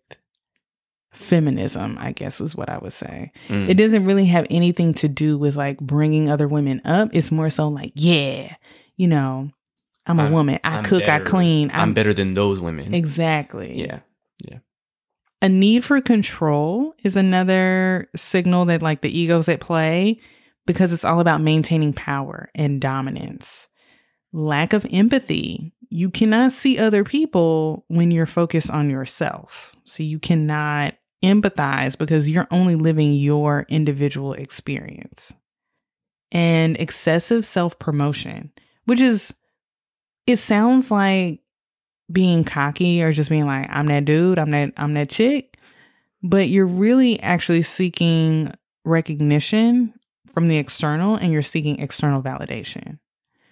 feminism, 1.13 1.97
I 1.99 2.13
guess 2.13 2.39
was 2.41 2.55
what 2.55 2.69
I 2.69 2.79
would 2.79 2.93
say 2.93 3.33
Mm. 3.49 3.69
it 3.71 3.75
doesn't 3.75 4.05
really 4.05 4.27
have 4.27 4.47
anything 4.51 4.93
to 4.95 5.09
do 5.09 5.39
with 5.39 5.57
like 5.57 5.79
bringing 5.79 6.29
other 6.31 6.47
women 6.47 6.81
up. 6.85 7.09
It's 7.13 7.33
more 7.33 7.49
so 7.51 7.69
like, 7.69 7.93
yeah, 7.95 8.55
you 8.97 9.09
know, 9.09 9.49
I'm 10.05 10.21
a 10.21 10.25
I'm- 10.25 10.33
woman. 10.33 10.59
I 10.63 10.77
I'm 10.79 10.85
cook, 10.85 11.03
I 11.05 11.19
better. 11.19 11.25
clean. 11.25 11.71
I'm 11.73 11.95
better 11.95 12.13
than 12.15 12.35
those 12.35 12.61
women. 12.61 12.95
Exactly. 12.95 13.81
Yeah. 13.81 14.01
A 15.43 15.49
need 15.49 15.85
for 15.85 16.01
control 16.01 16.95
is 17.03 17.17
another 17.17 18.09
signal 18.17 18.65
that 18.67 18.83
like 18.83 19.03
the 19.03 19.19
ego's 19.19 19.49
at 19.49 19.61
play 19.61 20.21
because 20.67 20.93
it's 20.93 21.05
all 21.05 21.21
about 21.21 21.43
maintaining 21.43 21.93
power 21.93 22.51
and 22.55 22.81
dominance. 22.81 23.69
Lack 24.33 24.73
of 24.73 24.87
empathy. 24.91 25.73
You 25.89 26.11
cannot 26.11 26.53
see 26.53 26.79
other 26.79 27.05
people 27.05 27.85
when 27.89 28.11
you're 28.11 28.27
focused 28.27 28.71
on 28.71 28.91
yourself. 28.91 29.75
So 29.85 30.03
you 30.03 30.19
cannot 30.19 30.95
empathize 31.23 31.97
because 31.97 32.29
you're 32.29 32.49
only 32.51 32.75
living 32.75 33.15
your 33.15 33.67
individual 33.69 34.33
experience. 34.33 35.33
And 36.33 36.77
excessive 36.79 37.45
self 37.45 37.79
promotion, 37.79 38.53
which 38.85 39.01
is, 39.01 39.33
it 40.27 40.37
sounds 40.39 40.91
like 40.91 41.41
being 42.11 42.45
cocky 42.45 43.03
or 43.03 43.13
just 43.13 43.31
being 43.31 43.47
like, 43.47 43.69
I'm 43.71 43.87
that 43.87 44.05
dude, 44.05 44.39
I'm 44.39 44.51
that, 44.53 44.73
I'm 44.77 44.95
that 44.95 45.11
chick. 45.11 45.57
But 46.23 46.49
you're 46.49 46.67
really 46.67 47.21
actually 47.21 47.63
seeking 47.63 48.53
recognition 48.85 49.93
from 50.33 50.49
the 50.49 50.59
external 50.59 51.17
and 51.17 51.33
you're 51.33 51.43
seeking 51.43 51.81
external 51.81 52.23
validation. 52.23 52.99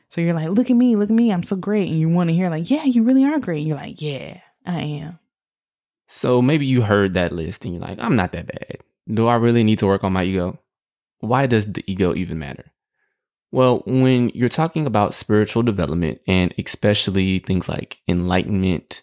So 0.09 0.21
you're 0.21 0.35
like, 0.35 0.51
look 0.51 0.71
at 0.71 0.77
me, 0.77 0.97
look 0.97 1.11
at 1.11 1.17
me, 1.17 1.31
I'm 1.31 1.43
so 1.43 1.57
great. 1.57 1.89
And 1.89 1.99
you 1.99 2.09
want 2.09 2.31
to 2.31 2.35
hear, 2.35 2.51
like, 2.51 2.71
yeah, 2.71 2.85
you 2.85 3.03
really 3.03 3.25
are 3.25 3.39
great. 3.39 3.59
And 3.59 3.69
you're 3.69 3.77
like, 3.77 4.01
yeah, 4.01 4.41
I 4.65 4.81
am. 4.81 5.19
So 6.07 6.41
maybe 6.41 6.67
you 6.67 6.83
heard 6.83 7.15
that 7.15 7.33
list 7.33 7.65
and 7.65 7.75
you're 7.75 7.83
like, 7.83 7.99
I'm 8.01 8.15
not 8.15 8.33
that 8.33 8.47
bad. 8.47 8.79
Do 9.13 9.27
I 9.27 9.35
really 9.37 9.65
need 9.65 9.79
to 9.81 9.87
work 9.87 10.05
on 10.05 10.13
my 10.13 10.25
ego? 10.25 10.61
Why 11.21 11.47
does 11.47 11.67
the 11.67 11.83
ego 11.91 12.15
even 12.15 12.39
matter? 12.39 12.65
Well, 13.55 13.85
when 13.87 14.31
you're 14.31 14.49
talking 14.49 14.85
about 14.85 15.15
spiritual 15.15 15.63
development 15.63 16.21
and 16.27 16.53
especially 16.59 17.39
things 17.39 17.69
like 17.69 18.01
enlightenment, 18.09 19.03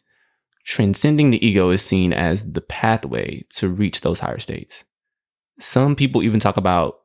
transcending 0.65 1.29
the 1.29 1.46
ego 1.46 1.70
is 1.70 1.81
seen 1.81 2.12
as 2.12 2.51
the 2.51 2.60
pathway 2.60 3.46
to 3.51 3.70
reach 3.70 4.01
those 4.01 4.20
higher 4.20 4.39
states. 4.39 4.84
Some 5.58 5.96
people 5.96 6.22
even 6.22 6.41
talk 6.41 6.58
about 6.58 7.00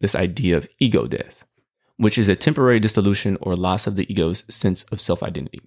this 0.00 0.14
idea 0.14 0.56
of 0.56 0.70
ego 0.78 1.06
death, 1.06 1.44
which 1.98 2.16
is 2.16 2.28
a 2.28 2.34
temporary 2.34 2.80
dissolution 2.80 3.36
or 3.42 3.56
loss 3.56 3.86
of 3.86 3.96
the 3.96 4.10
ego's 4.10 4.44
sense 4.48 4.84
of 4.84 4.98
self 4.98 5.22
identity. 5.22 5.60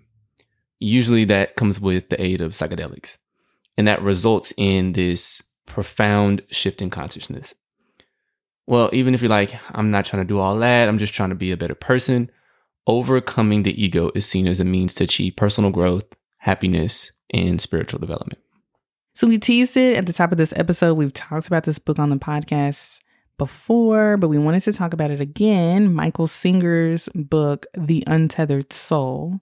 Usually 0.79 1.25
that 1.25 1.55
comes 1.55 1.79
with 1.79 2.09
the 2.09 2.19
aid 2.19 2.41
of 2.41 2.53
psychedelics. 2.53 3.19
And 3.77 3.88
that 3.88 4.01
results 4.01 4.51
in 4.57 4.93
this 4.93 5.43
profound 5.67 6.41
shift 6.50 6.81
in 6.81 6.89
consciousness. 6.89 7.53
Well, 8.70 8.92
even 8.94 9.16
if 9.16 9.22
you're 9.24 9.30
like, 9.30 9.60
I'm 9.72 9.90
not 9.90 10.06
trying 10.06 10.22
to 10.22 10.28
do 10.28 10.38
all 10.38 10.56
that, 10.60 10.88
I'm 10.88 11.00
just 11.00 11.16
trying 11.16 11.30
to 11.30 11.36
be 11.36 11.52
a 11.52 11.58
better 11.58 11.74
person, 11.74 12.30
overcoming 12.86 13.64
the 13.64 13.84
ego 13.84 14.12
is 14.14 14.28
seen 14.28 14.48
as 14.48 14.60
a 14.60 14.64
means 14.64 14.94
to 14.94 15.06
achieve 15.06 15.36
personal 15.36 15.72
growth, 15.72 16.06
happiness, 16.38 17.12
and 17.34 17.60
spiritual 17.60 18.00
development. 18.00 18.40
So 19.16 19.26
we 19.26 19.40
teased 19.40 19.76
it 19.76 19.98
at 19.98 20.06
the 20.06 20.14
top 20.14 20.32
of 20.32 20.38
this 20.38 20.54
episode. 20.56 20.94
We've 20.94 21.12
talked 21.12 21.48
about 21.48 21.64
this 21.64 21.80
book 21.80 21.98
on 21.98 22.12
the 22.12 22.18
podcast 22.18 23.00
before, 23.40 24.18
but 24.18 24.28
we 24.28 24.38
wanted 24.38 24.62
to 24.62 24.74
talk 24.74 24.94
about 24.94 25.10
it 25.10 25.20
again. 25.20 25.92
Michael 25.92 26.28
Singer's 26.28 27.10
book, 27.16 27.66
The 27.76 28.04
Untethered 28.06 28.72
Soul. 28.72 29.40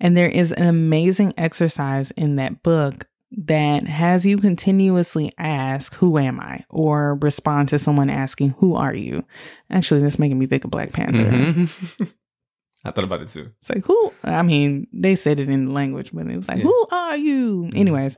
And 0.00 0.16
there 0.16 0.30
is 0.30 0.52
an 0.52 0.66
amazing 0.66 1.34
exercise 1.36 2.12
in 2.12 2.36
that 2.36 2.62
book 2.62 3.08
that 3.36 3.86
has 3.86 4.24
you 4.24 4.38
continuously 4.38 5.32
ask, 5.38 5.94
Who 5.94 6.18
am 6.18 6.40
I? 6.40 6.64
or 6.70 7.16
respond 7.16 7.68
to 7.70 7.78
someone 7.78 8.10
asking, 8.10 8.50
Who 8.58 8.74
are 8.74 8.94
you? 8.94 9.24
Actually, 9.70 10.00
that's 10.00 10.18
making 10.18 10.38
me 10.38 10.46
think 10.46 10.64
of 10.64 10.70
Black 10.70 10.92
Panther. 10.92 11.24
Mm-hmm. 11.24 12.04
I 12.86 12.90
thought 12.90 13.04
about 13.04 13.22
it 13.22 13.30
too. 13.30 13.50
It's 13.58 13.70
like, 13.70 13.84
Who? 13.84 14.12
I 14.22 14.42
mean, 14.42 14.86
they 14.92 15.16
said 15.16 15.40
it 15.40 15.48
in 15.48 15.66
the 15.66 15.72
language, 15.72 16.10
but 16.12 16.26
it 16.26 16.36
was 16.36 16.48
like, 16.48 16.58
Yeah. 16.58 16.64
Who 16.64 16.86
are 16.90 17.16
you? 17.16 17.70
Anyways, 17.74 18.16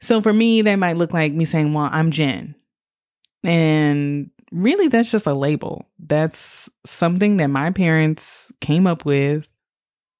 so 0.00 0.20
for 0.20 0.32
me, 0.32 0.62
that 0.62 0.76
might 0.76 0.96
look 0.96 1.12
like 1.12 1.32
me 1.32 1.44
saying, 1.44 1.72
Well, 1.72 1.88
I'm 1.90 2.10
Jenn. 2.10 2.54
And 3.42 4.30
really, 4.50 4.88
that's 4.88 5.10
just 5.10 5.26
a 5.26 5.34
label. 5.34 5.86
That's 5.98 6.68
something 6.84 7.38
that 7.38 7.48
my 7.48 7.70
parents 7.70 8.52
came 8.60 8.86
up 8.86 9.04
with 9.04 9.46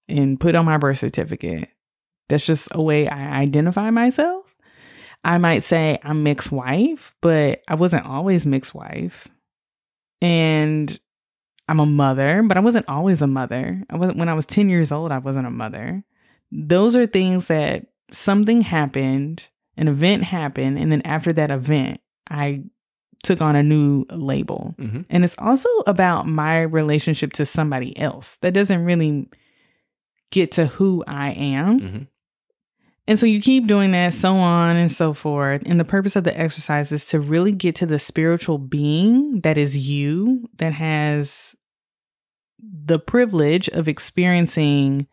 and 0.08 0.38
put 0.38 0.54
on 0.54 0.64
my 0.64 0.78
birth 0.78 0.98
certificate. 0.98 1.68
That's 2.28 2.46
just 2.46 2.68
a 2.72 2.82
way 2.82 3.08
I 3.08 3.40
identify 3.40 3.90
myself. 3.90 4.44
I 5.24 5.38
might 5.38 5.62
say 5.62 5.98
I'm 6.02 6.22
Mik's 6.22 6.50
wife, 6.50 7.14
but 7.20 7.62
I 7.68 7.74
wasn't 7.74 8.06
always 8.06 8.46
Mik's 8.46 8.72
wife. 8.72 9.28
And 10.20 10.98
I'm 11.68 11.80
a 11.80 11.86
mother, 11.86 12.42
but 12.42 12.56
I 12.56 12.60
wasn't 12.60 12.88
always 12.88 13.22
a 13.22 13.26
mother. 13.26 13.82
I 13.90 13.96
wasn't 13.96 14.18
when 14.18 14.28
I 14.28 14.34
was 14.34 14.46
10 14.46 14.68
years 14.68 14.92
old, 14.92 15.12
I 15.12 15.18
wasn't 15.18 15.46
a 15.46 15.50
mother. 15.50 16.04
Those 16.52 16.94
are 16.94 17.06
things 17.06 17.48
that 17.48 17.86
something 18.12 18.60
happened, 18.60 19.44
an 19.76 19.88
event 19.88 20.24
happened, 20.24 20.78
and 20.78 20.92
then 20.92 21.02
after 21.02 21.32
that 21.32 21.50
event, 21.50 22.00
I 22.30 22.62
took 23.24 23.40
on 23.40 23.56
a 23.56 23.62
new 23.62 24.04
label. 24.10 24.74
Mm-hmm. 24.78 25.02
And 25.10 25.24
it's 25.24 25.36
also 25.38 25.68
about 25.86 26.28
my 26.28 26.60
relationship 26.62 27.32
to 27.34 27.46
somebody 27.46 27.98
else. 27.98 28.38
That 28.42 28.54
doesn't 28.54 28.84
really 28.84 29.28
get 30.30 30.52
to 30.52 30.66
who 30.66 31.02
I 31.06 31.30
am. 31.30 31.80
Mm-hmm. 31.80 32.02
And 33.08 33.18
so 33.18 33.26
you 33.26 33.40
keep 33.40 33.66
doing 33.66 33.92
that, 33.92 34.12
so 34.12 34.36
on 34.36 34.76
and 34.76 34.90
so 34.90 35.12
forth. 35.12 35.62
And 35.64 35.78
the 35.78 35.84
purpose 35.84 36.16
of 36.16 36.24
the 36.24 36.36
exercise 36.36 36.90
is 36.90 37.06
to 37.06 37.20
really 37.20 37.52
get 37.52 37.76
to 37.76 37.86
the 37.86 37.98
spiritual 37.98 38.58
being 38.58 39.40
that 39.42 39.56
is 39.56 39.76
you, 39.76 40.48
that 40.56 40.72
has 40.72 41.54
the 42.58 42.98
privilege 42.98 43.68
of 43.68 43.86
experiencing 43.86 45.06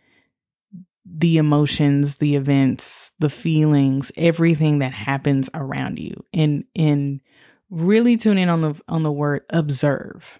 the 1.06 1.38
emotions, 1.38 2.18
the 2.18 2.36
events, 2.36 3.12
the 3.20 3.30
feelings, 3.30 4.12
everything 4.16 4.80
that 4.80 4.94
happens 4.94 5.50
around 5.54 6.00
you. 6.00 6.24
And 6.34 6.64
and 6.76 7.22
really 7.70 8.18
tune 8.18 8.38
in 8.38 8.50
on 8.50 8.62
the 8.62 8.82
on 8.88 9.04
the 9.04 9.12
word 9.12 9.44
observe. 9.50 10.40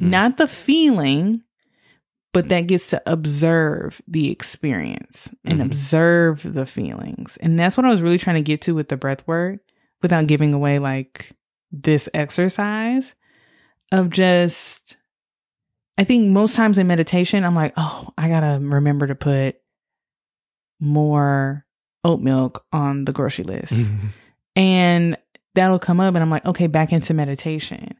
Mm. 0.00 0.08
Not 0.08 0.38
the 0.38 0.46
feeling, 0.46 1.42
but 2.32 2.48
that 2.48 2.66
gets 2.68 2.90
to 2.90 3.02
observe 3.06 4.00
the 4.06 4.30
experience 4.30 5.30
and 5.44 5.60
Mhm. 5.60 5.64
observe 5.66 6.42
the 6.52 6.64
feelings. 6.66 7.36
And 7.40 7.58
that's 7.58 7.76
what 7.76 7.84
I 7.86 7.90
was 7.90 8.02
really 8.02 8.18
trying 8.18 8.36
to 8.36 8.42
get 8.42 8.60
to 8.62 8.74
with 8.74 8.88
the 8.88 8.96
breath 8.96 9.26
work 9.26 9.60
without 10.02 10.26
giving 10.28 10.54
away 10.54 10.78
like 10.78 11.32
this 11.72 12.08
exercise 12.14 13.14
of 13.92 14.10
just 14.10 14.96
I 15.98 16.04
think 16.04 16.28
most 16.28 16.54
times 16.56 16.78
in 16.78 16.86
meditation 16.86 17.44
I'm 17.44 17.54
like, 17.54 17.74
"Oh, 17.76 18.08
I 18.16 18.28
got 18.28 18.40
to 18.40 18.58
remember 18.62 19.06
to 19.08 19.14
put 19.14 19.56
more 20.80 21.66
oat 22.04 22.20
milk 22.20 22.64
on 22.72 23.04
the 23.04 23.12
grocery 23.12 23.44
list." 23.44 23.72
Mm-hmm. 23.74 24.06
and 24.56 25.16
that'll 25.54 25.78
come 25.78 26.00
up 26.00 26.14
and 26.14 26.22
i'm 26.22 26.30
like 26.30 26.44
okay 26.46 26.66
back 26.66 26.92
into 26.92 27.12
meditation 27.14 27.94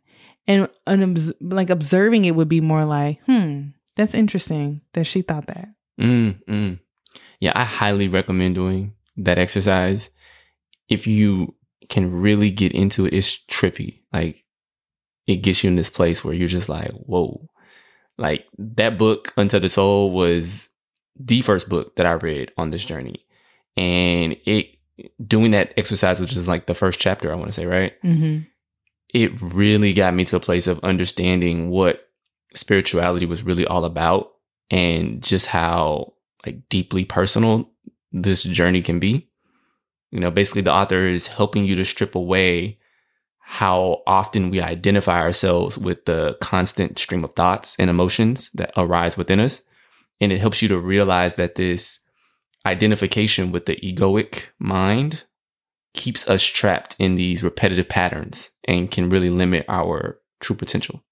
and 0.46 0.68
an 0.87 1.02
obs- 1.02 1.33
like 1.40 1.68
observing 1.70 2.24
it 2.24 2.35
would 2.35 2.48
be 2.48 2.61
more 2.61 2.85
like 2.85 3.20
hmm 3.26 3.68
that's 4.00 4.14
interesting 4.14 4.80
that 4.94 5.04
she 5.04 5.22
thought 5.22 5.46
that 5.46 5.68
Mm, 6.00 6.42
mm. 6.44 6.78
Yeah, 7.40 7.52
I 7.54 7.64
highly 7.64 8.08
recommend 8.08 8.54
doing 8.54 8.94
that 9.16 9.38
exercise. 9.38 10.10
If 10.88 11.06
you 11.06 11.54
can 11.88 12.10
really 12.10 12.50
get 12.50 12.72
into 12.72 13.06
it, 13.06 13.14
it's 13.14 13.38
trippy. 13.50 14.00
Like 14.12 14.44
it 15.26 15.36
gets 15.36 15.62
you 15.62 15.68
in 15.68 15.76
this 15.76 15.90
place 15.90 16.24
where 16.24 16.34
you're 16.34 16.48
just 16.48 16.68
like, 16.68 16.90
whoa. 16.92 17.48
Like 18.18 18.44
that 18.58 18.98
book, 18.98 19.32
Untethered 19.36 19.70
Soul, 19.70 20.10
was 20.10 20.68
the 21.18 21.42
first 21.42 21.68
book 21.68 21.96
that 21.96 22.06
I 22.06 22.12
read 22.12 22.52
on 22.56 22.70
this 22.70 22.84
journey. 22.84 23.26
And 23.76 24.36
it 24.44 24.66
doing 25.24 25.52
that 25.52 25.72
exercise, 25.76 26.20
which 26.20 26.36
is 26.36 26.48
like 26.48 26.66
the 26.66 26.74
first 26.74 27.00
chapter, 27.00 27.32
I 27.32 27.36
want 27.36 27.48
to 27.48 27.52
say, 27.52 27.66
right? 27.66 27.92
mm-hmm. 28.02 28.40
it 29.14 29.40
really 29.40 29.94
got 29.94 30.12
me 30.12 30.24
to 30.26 30.36
a 30.36 30.40
place 30.40 30.66
of 30.66 30.80
understanding 30.80 31.70
what 31.70 32.10
spirituality 32.54 33.26
was 33.26 33.42
really 33.42 33.66
all 33.66 33.84
about 33.84 34.32
and 34.70 35.22
just 35.22 35.46
how 35.46 36.14
like 36.44 36.68
deeply 36.68 37.04
personal 37.04 37.70
this 38.12 38.42
journey 38.42 38.82
can 38.82 38.98
be. 38.98 39.28
You 40.10 40.20
know, 40.20 40.30
basically 40.30 40.62
the 40.62 40.72
author 40.72 41.06
is 41.06 41.28
helping 41.28 41.64
you 41.64 41.76
to 41.76 41.84
strip 41.84 42.14
away 42.14 42.78
how 43.38 44.02
often 44.06 44.50
we 44.50 44.60
identify 44.60 45.20
ourselves 45.20 45.76
with 45.76 46.04
the 46.04 46.36
constant 46.40 46.98
stream 46.98 47.24
of 47.24 47.34
thoughts 47.34 47.76
and 47.78 47.90
emotions 47.90 48.50
that 48.54 48.72
arise 48.76 49.16
within 49.16 49.40
us. 49.40 49.62
And 50.20 50.30
it 50.32 50.38
helps 50.38 50.62
you 50.62 50.68
to 50.68 50.78
realize 50.78 51.34
that 51.34 51.56
this 51.56 52.00
identification 52.66 53.50
with 53.50 53.66
the 53.66 53.76
egoic 53.76 54.44
mind 54.58 55.24
keeps 55.94 56.28
us 56.28 56.42
trapped 56.42 56.94
in 56.98 57.16
these 57.16 57.42
repetitive 57.42 57.88
patterns 57.88 58.50
and 58.64 58.90
can 58.90 59.10
really 59.10 59.30
limit 59.30 59.64
our 59.68 60.20
true 60.40 60.56
potential. 60.56 61.02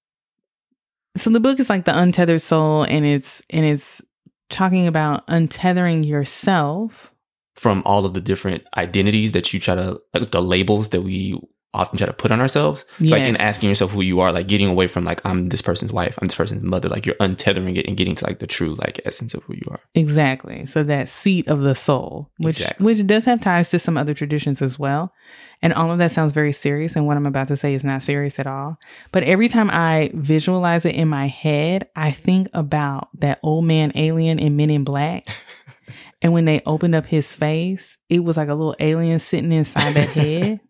So 1.20 1.30
the 1.30 1.40
book 1.40 1.60
is 1.60 1.70
like 1.70 1.84
the 1.84 1.98
untethered 1.98 2.40
soul 2.40 2.82
and 2.84 3.06
it's 3.06 3.42
and 3.50 3.64
it's 3.64 4.02
talking 4.50 4.86
about 4.86 5.26
untethering 5.26 6.06
yourself 6.06 7.12
From 7.54 7.82
all 7.84 8.04
of 8.06 8.14
the 8.14 8.20
different 8.20 8.64
identities 8.76 9.32
that 9.32 9.52
you 9.52 9.60
try 9.60 9.74
to, 9.74 10.00
like 10.14 10.30
the 10.30 10.42
labels 10.42 10.90
that 10.90 11.02
we 11.02 11.38
often 11.78 11.96
try 11.96 12.06
to 12.06 12.12
put 12.12 12.30
on 12.30 12.40
ourselves. 12.40 12.84
It's 12.98 13.12
like 13.12 13.22
in 13.22 13.36
asking 13.36 13.68
yourself 13.68 13.92
who 13.92 14.02
you 14.02 14.20
are, 14.20 14.32
like 14.32 14.48
getting 14.48 14.68
away 14.68 14.88
from 14.88 15.04
like, 15.04 15.20
I'm 15.24 15.48
this 15.48 15.62
person's 15.62 15.92
wife, 15.92 16.18
I'm 16.20 16.26
this 16.26 16.34
person's 16.34 16.62
mother, 16.62 16.88
like 16.88 17.06
you're 17.06 17.14
untethering 17.16 17.78
it 17.78 17.86
and 17.86 17.96
getting 17.96 18.14
to 18.16 18.26
like 18.26 18.40
the 18.40 18.46
true 18.46 18.74
like 18.74 19.00
essence 19.04 19.32
of 19.34 19.42
who 19.44 19.54
you 19.54 19.66
are. 19.70 19.80
Exactly. 19.94 20.66
So 20.66 20.82
that 20.82 21.08
seat 21.08 21.48
of 21.48 21.62
the 21.62 21.74
soul, 21.74 22.30
which 22.38 22.60
Exactly. 22.60 22.84
which 22.84 23.06
does 23.06 23.24
have 23.24 23.40
ties 23.40 23.70
to 23.70 23.78
some 23.78 23.96
other 23.96 24.14
traditions 24.14 24.60
as 24.60 24.78
well. 24.78 25.12
And 25.60 25.72
all 25.72 25.90
of 25.90 25.98
that 25.98 26.12
sounds 26.12 26.32
very 26.32 26.52
serious 26.52 26.94
and 26.94 27.06
what 27.06 27.16
I'm 27.16 27.26
about 27.26 27.48
to 27.48 27.56
say 27.56 27.74
is 27.74 27.82
not 27.82 28.02
serious 28.02 28.38
at 28.38 28.46
all. 28.46 28.78
But 29.12 29.24
every 29.24 29.48
time 29.48 29.70
I 29.70 30.10
visualize 30.14 30.84
it 30.84 30.94
in 30.94 31.08
my 31.08 31.26
head, 31.28 31.88
I 31.96 32.12
think 32.12 32.48
about 32.54 33.08
that 33.20 33.40
old 33.42 33.64
man 33.64 33.92
alien 33.94 34.38
in 34.38 34.56
Men 34.56 34.70
in 34.70 34.84
Black. 34.84 35.28
and 36.22 36.32
when 36.32 36.44
they 36.44 36.62
opened 36.64 36.94
up 36.94 37.06
his 37.06 37.32
face, 37.32 37.98
it 38.08 38.20
was 38.20 38.36
like 38.36 38.48
a 38.48 38.54
little 38.54 38.76
alien 38.78 39.18
sitting 39.18 39.52
inside 39.52 39.94
that 39.94 40.08
head. 40.10 40.60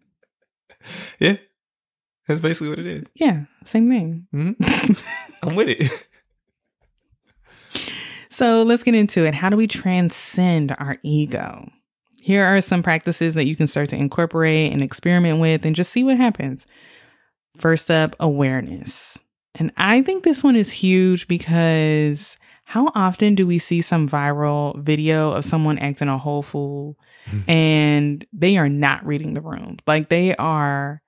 Yeah. 1.19 1.37
That's 2.27 2.41
basically 2.43 2.69
what 2.69 2.79
it 2.79 2.87
is. 2.87 3.05
Yeah, 3.15 3.45
same 3.65 3.89
thing. 3.89 4.27
Mm-hmm. 4.35 4.93
I'm 5.43 5.57
with 5.57 5.69
it. 5.69 5.91
So 8.31 8.63
let's 8.63 8.85
get 8.85 8.95
into 8.95 9.25
it. 9.25 9.35
How 9.35 9.49
do 9.49 9.57
we 9.57 9.67
transcend 9.67 10.77
our 10.79 10.99
ego? 11.03 11.69
Here 12.21 12.45
are 12.45 12.61
some 12.61 12.83
practices 12.83 13.35
that 13.35 13.47
you 13.47 13.57
can 13.57 13.67
start 13.67 13.89
to 13.89 13.97
incorporate 13.97 14.73
and 14.73 14.83
experiment 14.83 15.41
with 15.41 15.65
and 15.65 15.75
just 15.75 15.91
see 15.91 16.05
what 16.05 16.19
happens. 16.19 16.67
First 17.57 17.91
up, 17.91 18.15
awareness. 18.21 19.19
And 19.55 19.73
I 19.77 20.03
think 20.03 20.23
this 20.23 20.45
one 20.45 20.55
is 20.55 20.71
huge 20.71 21.27
because 21.27 22.37
how 22.69 22.93
often 22.95 23.35
do 23.35 23.47
we 23.47 23.59
see 23.59 23.81
some 23.81 24.07
viral 24.07 24.79
video 24.83 25.33
of 25.33 25.43
someone 25.43 25.79
acting 25.79 26.09
a 26.09 26.19
whole 26.19 26.43
fool 26.43 26.99
and 27.49 28.27
they 28.35 28.59
are 28.59 28.69
not 28.69 29.07
reading 29.07 29.33
the 29.33 29.41
room? 29.41 29.79
Like 29.87 30.11
they 30.11 30.37
are 30.37 31.01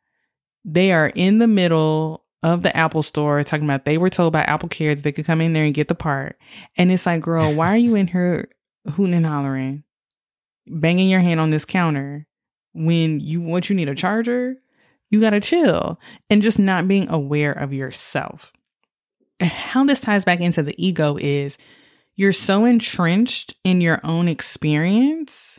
they 0.64 0.90
are 0.90 1.08
in 1.08 1.36
the 1.36 1.46
middle 1.46 2.24
of 2.42 2.62
the 2.62 2.74
Apple 2.74 3.02
store 3.02 3.44
talking 3.44 3.66
about 3.66 3.84
they 3.84 3.98
were 3.98 4.08
told 4.08 4.32
by 4.32 4.40
Apple 4.44 4.70
Care 4.70 4.94
that 4.94 5.02
they 5.02 5.12
could 5.12 5.26
come 5.26 5.42
in 5.42 5.52
there 5.52 5.64
and 5.64 5.74
get 5.74 5.88
the 5.88 5.94
part. 5.94 6.38
And 6.76 6.90
it's 6.90 7.04
like, 7.04 7.20
girl, 7.20 7.52
why 7.52 7.74
are 7.74 7.76
you 7.76 7.94
in 7.94 8.06
here 8.06 8.48
hooting 8.92 9.12
and 9.12 9.26
hollering, 9.26 9.84
banging 10.66 11.10
your 11.10 11.20
hand 11.20 11.40
on 11.40 11.50
this 11.50 11.66
counter 11.66 12.26
when 12.72 13.20
you 13.20 13.42
what 13.42 13.68
you 13.68 13.76
need 13.76 13.90
a 13.90 13.94
charger? 13.94 14.56
You 15.10 15.20
gotta 15.20 15.40
chill 15.40 16.00
and 16.30 16.40
just 16.40 16.58
not 16.58 16.88
being 16.88 17.10
aware 17.10 17.52
of 17.52 17.74
yourself. 17.74 18.50
How 19.40 19.84
this 19.84 20.00
ties 20.00 20.24
back 20.24 20.40
into 20.40 20.62
the 20.62 20.74
ego 20.84 21.16
is 21.16 21.58
you're 22.16 22.32
so 22.32 22.64
entrenched 22.64 23.54
in 23.64 23.80
your 23.80 24.00
own 24.04 24.28
experience 24.28 25.58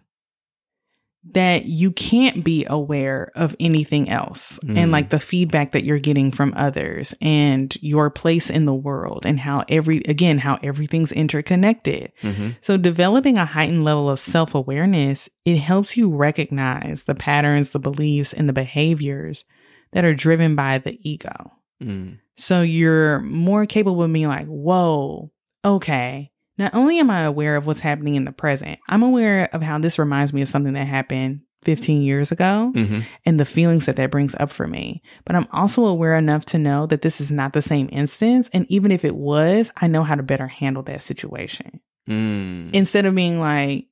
that 1.33 1.65
you 1.65 1.91
can't 1.91 2.43
be 2.43 2.65
aware 2.67 3.31
of 3.35 3.55
anything 3.59 4.09
else 4.09 4.59
Mm. 4.63 4.77
and 4.77 4.91
like 4.91 5.11
the 5.11 5.19
feedback 5.19 5.71
that 5.71 5.83
you're 5.83 5.99
getting 5.99 6.31
from 6.31 6.51
others 6.55 7.13
and 7.21 7.77
your 7.79 8.09
place 8.09 8.49
in 8.49 8.65
the 8.65 8.73
world 8.73 9.23
and 9.23 9.39
how 9.39 9.63
every 9.69 9.99
again 10.07 10.39
how 10.39 10.57
everything's 10.63 11.11
interconnected. 11.11 12.11
Mm-hmm. 12.23 12.49
So 12.61 12.75
developing 12.75 13.37
a 13.37 13.45
heightened 13.45 13.83
level 13.83 14.09
of 14.09 14.19
self-awareness, 14.19 15.29
it 15.45 15.57
helps 15.57 15.95
you 15.95 16.09
recognize 16.09 17.03
the 17.03 17.15
patterns, 17.15 17.69
the 17.69 17.79
beliefs 17.79 18.33
and 18.33 18.49
the 18.49 18.53
behaviors 18.53 19.45
that 19.93 20.03
are 20.03 20.15
driven 20.15 20.55
by 20.55 20.79
the 20.79 20.97
ego. 21.07 21.51
Mm. 21.81 22.19
So 22.35 22.61
you're 22.61 23.19
more 23.21 23.65
capable 23.65 24.03
of 24.03 24.13
being 24.13 24.27
like, 24.27 24.47
whoa, 24.47 25.31
okay. 25.65 26.31
Not 26.57 26.73
only 26.75 26.99
am 26.99 27.09
I 27.09 27.21
aware 27.21 27.55
of 27.55 27.65
what's 27.65 27.79
happening 27.79 28.15
in 28.15 28.25
the 28.25 28.31
present, 28.31 28.79
I'm 28.87 29.03
aware 29.03 29.49
of 29.53 29.61
how 29.61 29.79
this 29.79 29.97
reminds 29.99 30.31
me 30.33 30.41
of 30.41 30.49
something 30.49 30.73
that 30.73 30.87
happened 30.87 31.41
15 31.63 32.01
years 32.01 32.31
ago 32.31 32.71
Mm-hmm. 32.75 32.99
and 33.25 33.39
the 33.39 33.45
feelings 33.45 33.85
that 33.85 33.95
that 33.97 34.11
brings 34.11 34.33
up 34.35 34.51
for 34.51 34.67
me. 34.67 35.01
But 35.25 35.35
I'm 35.35 35.47
also 35.51 35.85
aware 35.85 36.15
enough 36.17 36.45
to 36.45 36.57
know 36.57 36.85
that 36.87 37.01
this 37.03 37.21
is 37.21 37.31
not 37.31 37.53
the 37.53 37.61
same 37.61 37.87
instance. 37.91 38.49
And 38.53 38.65
even 38.69 38.91
if 38.91 39.05
it 39.05 39.15
was, 39.15 39.71
I 39.77 39.87
know 39.87 40.03
how 40.03 40.15
to 40.15 40.23
better 40.23 40.47
handle 40.47 40.83
that 40.83 41.01
situation 41.01 41.79
Mm. 42.09 42.73
instead 42.73 43.05
of 43.05 43.13
being 43.13 43.39
like, 43.39 43.85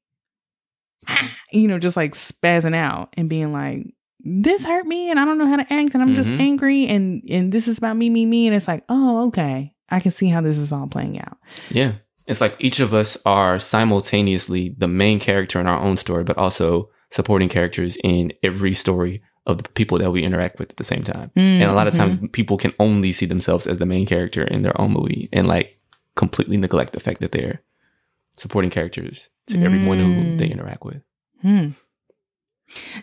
ah, 1.07 1.31
you 1.51 1.67
know, 1.67 1.77
just 1.79 1.95
like 1.97 2.13
spazzing 2.13 2.75
out 2.75 3.09
and 3.13 3.29
being 3.29 3.53
like, 3.53 3.85
this 4.19 4.65
hurt 4.65 4.85
me 4.85 5.09
and 5.09 5.19
I 5.19 5.25
don't 5.25 5.37
know 5.37 5.47
how 5.47 5.55
to 5.57 5.73
act 5.73 5.93
and 5.93 6.03
I'm 6.03 6.15
just 6.15 6.29
Mhm. 6.29 6.39
angry 6.39 6.87
and 6.87 7.23
and 7.29 7.51
this 7.51 7.67
is 7.67 7.77
about 7.77 7.95
me, 7.97 8.09
me, 8.09 8.25
me. 8.25 8.47
And 8.47 8.55
it's 8.55 8.67
like, 8.67 8.83
oh, 8.89 9.27
okay. 9.27 9.73
I 9.89 9.99
can 9.99 10.11
see 10.11 10.27
how 10.29 10.41
this 10.41 10.57
is 10.57 10.71
all 10.71 10.87
playing 10.87 11.19
out. 11.19 11.37
Yeah. 11.71 11.93
It's 12.27 12.41
like 12.41 12.55
each 12.59 12.79
of 12.79 12.93
us 12.93 13.17
are 13.25 13.57
simultaneously 13.59 14.75
the 14.77 14.87
main 14.87 15.19
character 15.19 15.59
in 15.59 15.67
our 15.67 15.79
own 15.79 15.97
story, 15.97 16.23
but 16.23 16.37
also 16.37 16.89
supporting 17.11 17.49
characters 17.49 17.97
in 18.03 18.31
every 18.43 18.73
story 18.75 19.21
of 19.47 19.63
the 19.63 19.69
people 19.69 19.97
that 19.97 20.11
we 20.11 20.21
interact 20.23 20.59
with 20.59 20.69
at 20.69 20.77
the 20.77 20.83
same 20.83 21.01
time. 21.03 21.31
And 21.35 21.63
a 21.63 21.73
lot 21.73 21.87
of 21.87 21.95
times 21.95 22.15
people 22.33 22.57
can 22.57 22.71
only 22.79 23.11
see 23.11 23.25
themselves 23.25 23.65
as 23.65 23.79
the 23.79 23.85
main 23.87 24.05
character 24.05 24.43
in 24.43 24.61
their 24.61 24.79
own 24.79 24.91
movie 24.91 25.27
and 25.33 25.47
like 25.47 25.79
completely 26.15 26.57
neglect 26.57 26.93
the 26.93 26.99
fact 26.99 27.19
that 27.21 27.31
they're 27.31 27.61
supporting 28.37 28.69
characters 28.69 29.29
to 29.47 29.57
everyone 29.63 29.97
who 29.99 30.05
Mm. 30.05 30.37
they 30.37 30.47
interact 30.49 30.85
with. 30.85 31.01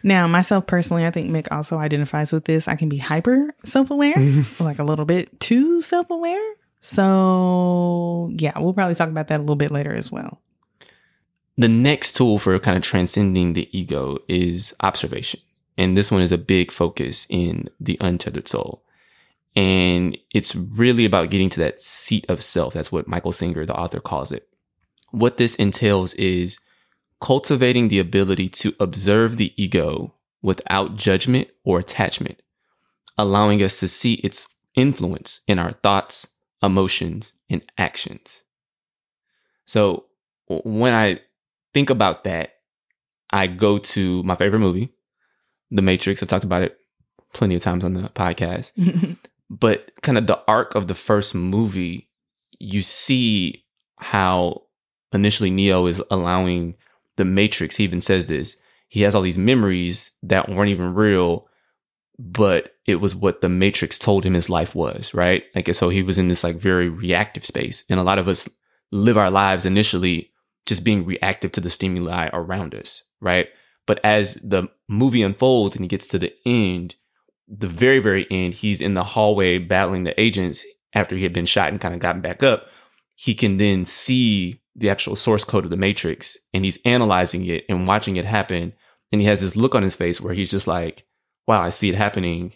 Now, 0.02 0.26
myself 0.26 0.66
personally, 0.66 1.04
I 1.04 1.10
think 1.10 1.30
Mik 1.30 1.50
also 1.50 1.78
identifies 1.78 2.32
with 2.32 2.44
this. 2.44 2.68
I 2.68 2.76
can 2.76 2.88
be 2.88 2.98
hyper 2.98 3.54
self 3.64 3.90
aware, 3.90 4.14
like 4.60 4.78
a 4.78 4.84
little 4.84 5.04
bit 5.04 5.38
too 5.40 5.82
self 5.82 6.10
aware. 6.10 6.54
So, 6.80 8.30
yeah, 8.36 8.58
we'll 8.58 8.74
probably 8.74 8.94
talk 8.94 9.08
about 9.08 9.28
that 9.28 9.38
a 9.38 9.42
little 9.42 9.56
bit 9.56 9.72
later 9.72 9.94
as 9.94 10.12
well. 10.12 10.40
The 11.58 11.68
next 11.68 12.14
tool 12.14 12.38
for 12.38 12.58
kind 12.58 12.76
of 12.76 12.82
transcending 12.82 13.54
the 13.54 13.68
ego 13.76 14.18
is 14.28 14.74
observation. 14.80 15.40
And 15.78 15.96
this 15.96 16.10
one 16.10 16.22
is 16.22 16.32
a 16.32 16.38
big 16.38 16.70
focus 16.70 17.26
in 17.28 17.68
the 17.80 17.96
untethered 18.00 18.48
soul. 18.48 18.82
And 19.54 20.18
it's 20.32 20.54
really 20.54 21.06
about 21.06 21.30
getting 21.30 21.48
to 21.50 21.60
that 21.60 21.80
seat 21.80 22.26
of 22.28 22.42
self. 22.42 22.74
That's 22.74 22.92
what 22.92 23.08
Michael 23.08 23.32
Singer, 23.32 23.64
the 23.64 23.74
author, 23.74 24.00
calls 24.00 24.32
it. 24.32 24.48
What 25.10 25.38
this 25.38 25.54
entails 25.56 26.12
is 26.14 26.58
cultivating 27.26 27.88
the 27.88 27.98
ability 27.98 28.48
to 28.48 28.72
observe 28.78 29.36
the 29.36 29.52
ego 29.60 30.14
without 30.42 30.94
judgment 30.94 31.48
or 31.64 31.80
attachment, 31.80 32.40
allowing 33.18 33.60
us 33.60 33.80
to 33.80 33.88
see 33.88 34.14
its 34.14 34.46
influence 34.76 35.40
in 35.48 35.58
our 35.58 35.72
thoughts, 35.72 36.36
emotions, 36.62 37.34
and 37.50 37.62
actions. 37.78 38.44
So 39.66 40.04
when 40.46 40.94
I 40.94 41.18
think 41.74 41.90
about 41.90 42.22
that, 42.22 42.50
I 43.30 43.48
go 43.48 43.78
to 43.78 44.22
my 44.22 44.36
favorite 44.36 44.60
movie, 44.60 44.92
The 45.72 45.82
Matrix. 45.82 46.22
I've 46.22 46.28
talked 46.28 46.44
about 46.44 46.62
it 46.62 46.78
plenty 47.32 47.56
of 47.56 47.60
times 47.62 47.82
on 47.82 47.94
the 47.94 48.02
podcast. 48.02 48.70
But 49.48 49.92
kind 50.02 50.18
of 50.18 50.26
the 50.26 50.40
arc 50.48 50.74
of 50.74 50.88
the 50.88 50.94
first 50.94 51.32
movie, 51.32 52.08
you 52.58 52.82
see 52.82 53.64
how 53.96 54.62
initially 55.12 55.52
Neo 55.52 55.86
is 55.86 56.02
allowing 56.10 56.74
the 57.16 57.24
Matrix. 57.24 57.80
Even 57.80 58.00
says 58.00 58.26
this. 58.26 58.56
He 58.88 59.02
has 59.02 59.14
all 59.14 59.22
these 59.22 59.38
memories 59.38 60.12
that 60.22 60.48
weren't 60.48 60.70
even 60.70 60.94
real, 60.94 61.48
but 62.18 62.74
it 62.86 62.96
was 62.96 63.14
what 63.14 63.40
the 63.40 63.48
Matrix 63.48 63.98
told 63.98 64.24
him 64.24 64.34
his 64.34 64.48
life 64.48 64.74
was, 64.74 65.12
right? 65.12 65.42
Like, 65.54 65.74
so 65.74 65.88
he 65.88 66.02
was 66.02 66.18
in 66.18 66.28
this 66.28 66.44
like 66.44 66.56
very 66.56 66.88
reactive 66.88 67.44
space. 67.44 67.84
And 67.90 67.98
a 67.98 68.04
lot 68.04 68.18
of 68.18 68.28
us 68.28 68.48
live 68.92 69.16
our 69.18 69.30
lives 69.30 69.66
initially 69.66 70.30
just 70.66 70.84
being 70.84 71.04
reactive 71.04 71.52
to 71.52 71.60
the 71.60 71.70
stimuli 71.70 72.28
around 72.32 72.74
us, 72.74 73.02
right? 73.20 73.48
But 73.86 74.00
as 74.04 74.34
the 74.34 74.68
movie 74.88 75.22
unfolds 75.22 75.76
and 75.76 75.84
he 75.84 75.88
gets 75.88 76.06
to 76.08 76.18
the 76.18 76.32
end, 76.44 76.96
the 77.48 77.68
very, 77.68 77.98
very 77.98 78.26
end, 78.30 78.54
he's 78.54 78.80
in 78.80 78.94
the 78.94 79.04
hallway 79.04 79.58
battling 79.58 80.04
the 80.04 80.20
agents 80.20 80.64
after 80.94 81.16
he 81.16 81.22
had 81.22 81.32
been 81.32 81.46
shot 81.46 81.70
and 81.70 81.80
kind 81.80 81.94
of 81.94 82.00
gotten 82.00 82.20
back 82.20 82.42
up. 82.42 82.66
He 83.14 83.34
can 83.34 83.56
then 83.56 83.84
see 83.84 84.60
the 84.76 84.90
actual 84.90 85.16
source 85.16 85.44
code 85.44 85.64
of 85.64 85.70
the 85.70 85.76
Matrix 85.76 86.36
and 86.52 86.64
he's 86.64 86.78
analyzing 86.84 87.46
it 87.46 87.64
and 87.68 87.86
watching 87.86 88.16
it 88.16 88.26
happen. 88.26 88.72
And 89.10 89.20
he 89.20 89.26
has 89.26 89.40
this 89.40 89.56
look 89.56 89.74
on 89.74 89.82
his 89.82 89.96
face 89.96 90.20
where 90.20 90.34
he's 90.34 90.50
just 90.50 90.66
like, 90.66 91.06
wow, 91.46 91.62
I 91.62 91.70
see 91.70 91.88
it 91.88 91.94
happening. 91.94 92.54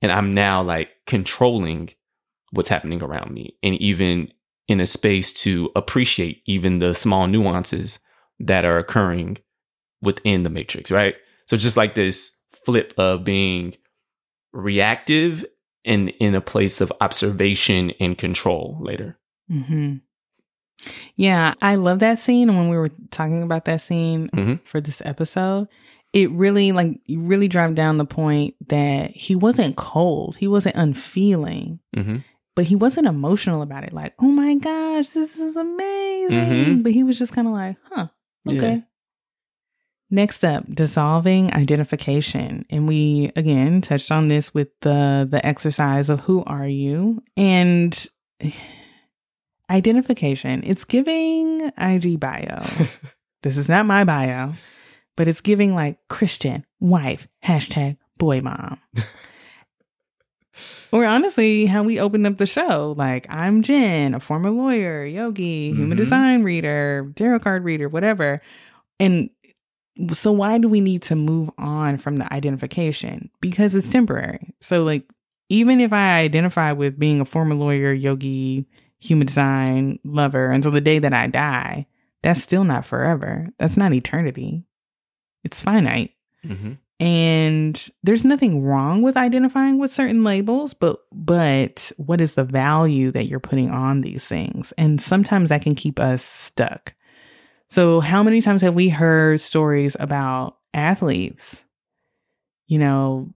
And 0.00 0.10
I'm 0.10 0.32
now 0.32 0.62
like 0.62 0.88
controlling 1.06 1.90
what's 2.52 2.68
happening 2.68 3.02
around 3.02 3.32
me. 3.32 3.56
And 3.62 3.74
even 3.76 4.32
in 4.68 4.80
a 4.80 4.86
space 4.86 5.32
to 5.32 5.70
appreciate 5.76 6.42
even 6.46 6.78
the 6.78 6.94
small 6.94 7.26
nuances 7.26 7.98
that 8.38 8.64
are 8.64 8.78
occurring 8.78 9.38
within 10.00 10.44
the 10.44 10.50
matrix, 10.50 10.90
right? 10.90 11.16
So 11.46 11.56
just 11.56 11.76
like 11.76 11.94
this 11.94 12.38
flip 12.64 12.94
of 12.96 13.24
being 13.24 13.74
reactive 14.52 15.44
and 15.84 16.10
in 16.20 16.34
a 16.34 16.40
place 16.40 16.80
of 16.80 16.92
observation 17.00 17.92
and 18.00 18.16
control 18.16 18.78
later. 18.80 19.18
hmm 19.48 19.96
Yeah, 21.16 21.54
I 21.60 21.74
love 21.74 21.98
that 22.00 22.18
scene. 22.18 22.48
And 22.48 22.56
when 22.58 22.68
we 22.68 22.76
were 22.76 22.90
talking 23.10 23.42
about 23.42 23.64
that 23.66 23.80
scene 23.80 24.28
Mhm. 24.34 24.60
for 24.64 24.80
this 24.80 25.02
episode, 25.04 25.68
it 26.12 26.30
really 26.30 26.72
like 26.72 27.00
you 27.06 27.20
really 27.20 27.48
drive 27.48 27.74
down 27.74 27.98
the 27.98 28.04
point 28.04 28.54
that 28.68 29.10
he 29.10 29.34
wasn't 29.36 29.76
cold, 29.76 30.36
he 30.36 30.48
wasn't 30.48 30.76
unfeeling, 30.76 31.80
hmm 31.94 32.16
but 32.56 32.64
he 32.66 32.74
wasn't 32.74 33.06
emotional 33.06 33.62
about 33.62 33.84
it. 33.84 33.92
Like, 33.92 34.14
oh 34.18 34.32
my 34.32 34.56
gosh, 34.56 35.10
this 35.10 35.38
is 35.38 35.56
amazing. 35.56 36.38
Mhm. 36.78 36.82
But 36.82 36.90
he 36.90 37.04
was 37.04 37.16
just 37.16 37.32
kind 37.32 37.46
of 37.46 37.52
like, 37.54 37.76
huh, 37.84 38.08
okay. 38.48 38.72
Yeah. 38.76 38.80
Next 40.10 40.42
up, 40.44 40.64
dissolving 40.74 41.52
identification. 41.54 42.64
And 42.70 42.88
we 42.88 43.30
again 43.36 43.80
touched 43.80 44.10
on 44.10 44.26
this 44.28 44.54
with 44.54 44.68
the 44.80 45.28
the 45.30 45.44
exercise 45.46 46.08
of 46.10 46.20
who 46.20 46.42
are 46.44 46.66
you? 46.66 47.22
And 47.36 47.94
identification. 49.70 50.62
It's 50.64 50.84
giving 50.84 51.70
IG 51.78 52.18
bio. 52.20 52.64
this 53.42 53.56
is 53.56 53.68
not 53.68 53.86
my 53.86 54.04
bio, 54.04 54.54
but 55.16 55.28
it's 55.28 55.40
giving 55.40 55.74
like 55.74 55.98
Christian, 56.08 56.64
wife, 56.80 57.28
hashtag 57.44 57.96
boy 58.18 58.40
mom. 58.40 58.80
or 60.92 61.04
honestly, 61.04 61.66
how 61.66 61.82
we 61.82 62.00
opened 62.00 62.26
up 62.26 62.38
the 62.38 62.46
show. 62.46 62.94
Like, 62.96 63.26
I'm 63.30 63.62
Jenn, 63.62 64.14
a 64.14 64.20
former 64.20 64.50
lawyer, 64.50 65.04
yogi, 65.04 65.68
human 65.72 65.92
Mhm. 65.96 65.96
design 65.98 66.42
reader, 66.42 67.12
tarot 67.14 67.40
card 67.40 67.64
reader, 67.64 67.88
whatever. 67.88 68.40
And 68.98 69.30
so, 70.12 70.32
why 70.32 70.58
do 70.58 70.68
we 70.68 70.80
need 70.80 71.02
to 71.02 71.16
move 71.16 71.50
on 71.58 71.98
from 71.98 72.16
the 72.16 72.32
identification? 72.32 73.30
Because 73.40 73.74
it's 73.74 73.90
temporary. 73.90 74.54
So, 74.60 74.82
like, 74.84 75.04
even 75.48 75.80
if 75.80 75.92
I 75.92 76.18
identify 76.18 76.72
with 76.72 76.98
being 76.98 77.20
a 77.20 77.24
former 77.24 77.54
lawyer, 77.54 77.92
yogi, 77.92 78.66
human 78.98 79.26
design 79.26 79.98
lover 80.04 80.50
until 80.50 80.70
the 80.70 80.80
day 80.80 80.98
that 80.98 81.12
I 81.12 81.26
die, 81.26 81.86
that's 82.22 82.42
still 82.42 82.64
not 82.64 82.84
forever. 82.84 83.48
That's 83.58 83.76
not 83.76 83.92
eternity. 83.92 84.64
It's 85.44 85.60
finite. 85.60 86.12
hmm 86.42 86.72
And 87.00 87.90
there's 88.02 88.24
nothing 88.24 88.62
wrong 88.62 89.02
with 89.02 89.16
identifying 89.16 89.78
with 89.78 89.92
certain 89.92 90.24
labels, 90.24 90.74
but 90.74 91.00
but 91.12 91.92
what 91.96 92.20
is 92.20 92.32
the 92.32 92.44
value 92.44 93.12
that 93.12 93.26
you're 93.26 93.38
putting 93.40 93.70
on 93.70 94.00
these 94.00 94.26
things? 94.26 94.72
And 94.76 95.00
sometimes 95.00 95.50
that 95.50 95.62
can 95.62 95.74
keep 95.74 96.00
us 96.00 96.22
stuck. 96.22 96.94
So 97.68 98.00
how 98.00 98.22
many 98.22 98.40
times 98.40 98.62
have 98.62 98.74
we 98.74 98.88
heard 98.88 99.40
stories 99.40 99.96
about 100.00 100.56
athletes, 100.74 101.64
you 102.66 102.78
know, 102.78 103.32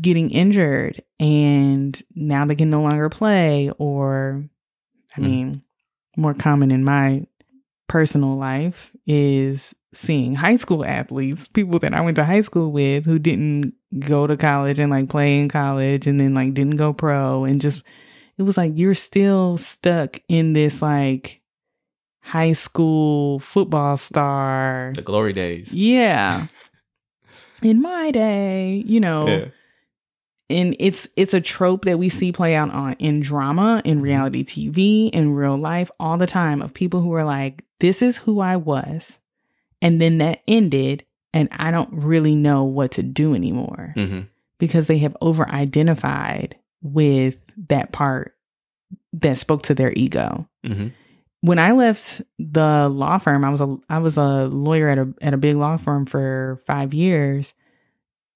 getting 0.00 0.30
injured 0.30 1.02
and 1.18 2.00
now 2.14 2.44
they 2.44 2.54
can 2.54 2.70
no 2.70 2.82
longer 2.82 3.08
play 3.08 3.70
or 3.78 4.44
I 5.16 5.20
Mm. 5.20 5.24
mean, 5.24 5.62
more 6.16 6.34
common 6.34 6.70
in 6.70 6.84
my 6.84 7.26
personal 7.88 8.36
life 8.36 8.90
is 9.06 9.74
seeing 9.92 10.34
high 10.34 10.56
school 10.56 10.84
athletes, 10.84 11.48
people 11.48 11.78
that 11.80 11.92
I 11.92 12.00
went 12.00 12.16
to 12.16 12.24
high 12.24 12.40
school 12.40 12.72
with 12.72 13.04
who 13.04 13.18
didn't 13.18 13.74
go 14.00 14.26
to 14.26 14.36
college 14.36 14.78
and 14.80 14.90
like 14.90 15.08
play 15.10 15.38
in 15.38 15.48
college 15.48 16.06
and 16.06 16.18
then 16.18 16.32
like 16.32 16.54
didn't 16.54 16.76
go 16.76 16.94
pro 16.94 17.44
and 17.44 17.60
just 17.60 17.82
it 18.38 18.42
was 18.42 18.56
like 18.56 18.72
you're 18.74 18.94
still 18.94 19.58
stuck 19.58 20.18
in 20.28 20.54
this 20.54 20.80
like 20.80 21.42
high 22.22 22.52
school 22.52 23.38
football 23.40 23.98
star. 23.98 24.92
The 24.94 25.02
glory 25.02 25.34
days. 25.34 25.72
Yeah. 25.74 26.46
in 27.62 27.82
my 27.82 28.10
day, 28.10 28.82
you 28.86 29.00
know. 29.00 29.26
Yeah. 29.26 29.44
And 30.52 30.76
it's 30.78 31.08
it's 31.16 31.34
a 31.34 31.40
trope 31.40 31.84
that 31.84 31.98
we 31.98 32.08
see 32.08 32.32
play 32.32 32.54
out 32.54 32.70
on 32.70 32.92
in 32.94 33.20
drama 33.20 33.82
in 33.84 34.00
reality 34.00 34.44
tv 34.44 35.10
in 35.10 35.32
real 35.32 35.56
life 35.56 35.90
all 35.98 36.16
the 36.18 36.26
time 36.26 36.62
of 36.62 36.74
people 36.74 37.00
who 37.00 37.12
are 37.14 37.24
like 37.24 37.64
this 37.80 38.02
is 38.02 38.18
who 38.18 38.40
i 38.40 38.56
was 38.56 39.18
and 39.80 40.00
then 40.00 40.18
that 40.18 40.40
ended 40.46 41.04
and 41.32 41.48
i 41.52 41.70
don't 41.70 41.92
really 41.92 42.34
know 42.34 42.64
what 42.64 42.92
to 42.92 43.02
do 43.02 43.34
anymore 43.34 43.92
hmm 43.96 44.20
because 44.58 44.86
they 44.86 44.98
have 44.98 45.16
over 45.20 45.48
identified 45.48 46.54
with 46.82 47.34
that 47.68 47.90
part 47.90 48.36
that 49.12 49.36
spoke 49.36 49.62
to 49.62 49.74
their 49.74 49.92
ego 49.94 50.46
hmm 50.64 50.88
when 51.42 51.58
I 51.58 51.72
left 51.72 52.22
the 52.38 52.88
law 52.88 53.18
firm, 53.18 53.44
I 53.44 53.50
was 53.50 53.60
a 53.60 53.76
I 53.88 53.98
was 53.98 54.16
a 54.16 54.46
lawyer 54.46 54.88
at 54.88 54.98
a 54.98 55.12
at 55.20 55.34
a 55.34 55.36
big 55.36 55.56
law 55.56 55.76
firm 55.76 56.06
for 56.06 56.60
five 56.66 56.94
years. 56.94 57.54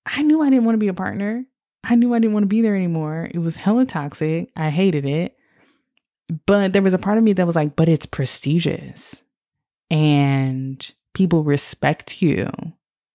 I 0.04 0.22
knew 0.22 0.42
I 0.42 0.50
didn't 0.50 0.64
want 0.64 0.74
to 0.74 0.80
be 0.80 0.88
a 0.88 0.94
partner. 0.94 1.44
I 1.88 1.94
knew 1.94 2.14
I 2.14 2.18
didn't 2.18 2.34
want 2.34 2.44
to 2.44 2.48
be 2.48 2.62
there 2.62 2.76
anymore. 2.76 3.30
It 3.32 3.38
was 3.38 3.56
hella 3.56 3.86
toxic. 3.86 4.50
I 4.56 4.70
hated 4.70 5.04
it. 5.04 5.36
But 6.46 6.72
there 6.72 6.82
was 6.82 6.94
a 6.94 6.98
part 6.98 7.18
of 7.18 7.24
me 7.24 7.32
that 7.34 7.46
was 7.46 7.54
like, 7.54 7.76
but 7.76 7.88
it's 7.88 8.06
prestigious. 8.06 9.22
And 9.90 10.84
people 11.14 11.44
respect 11.44 12.20
you 12.20 12.50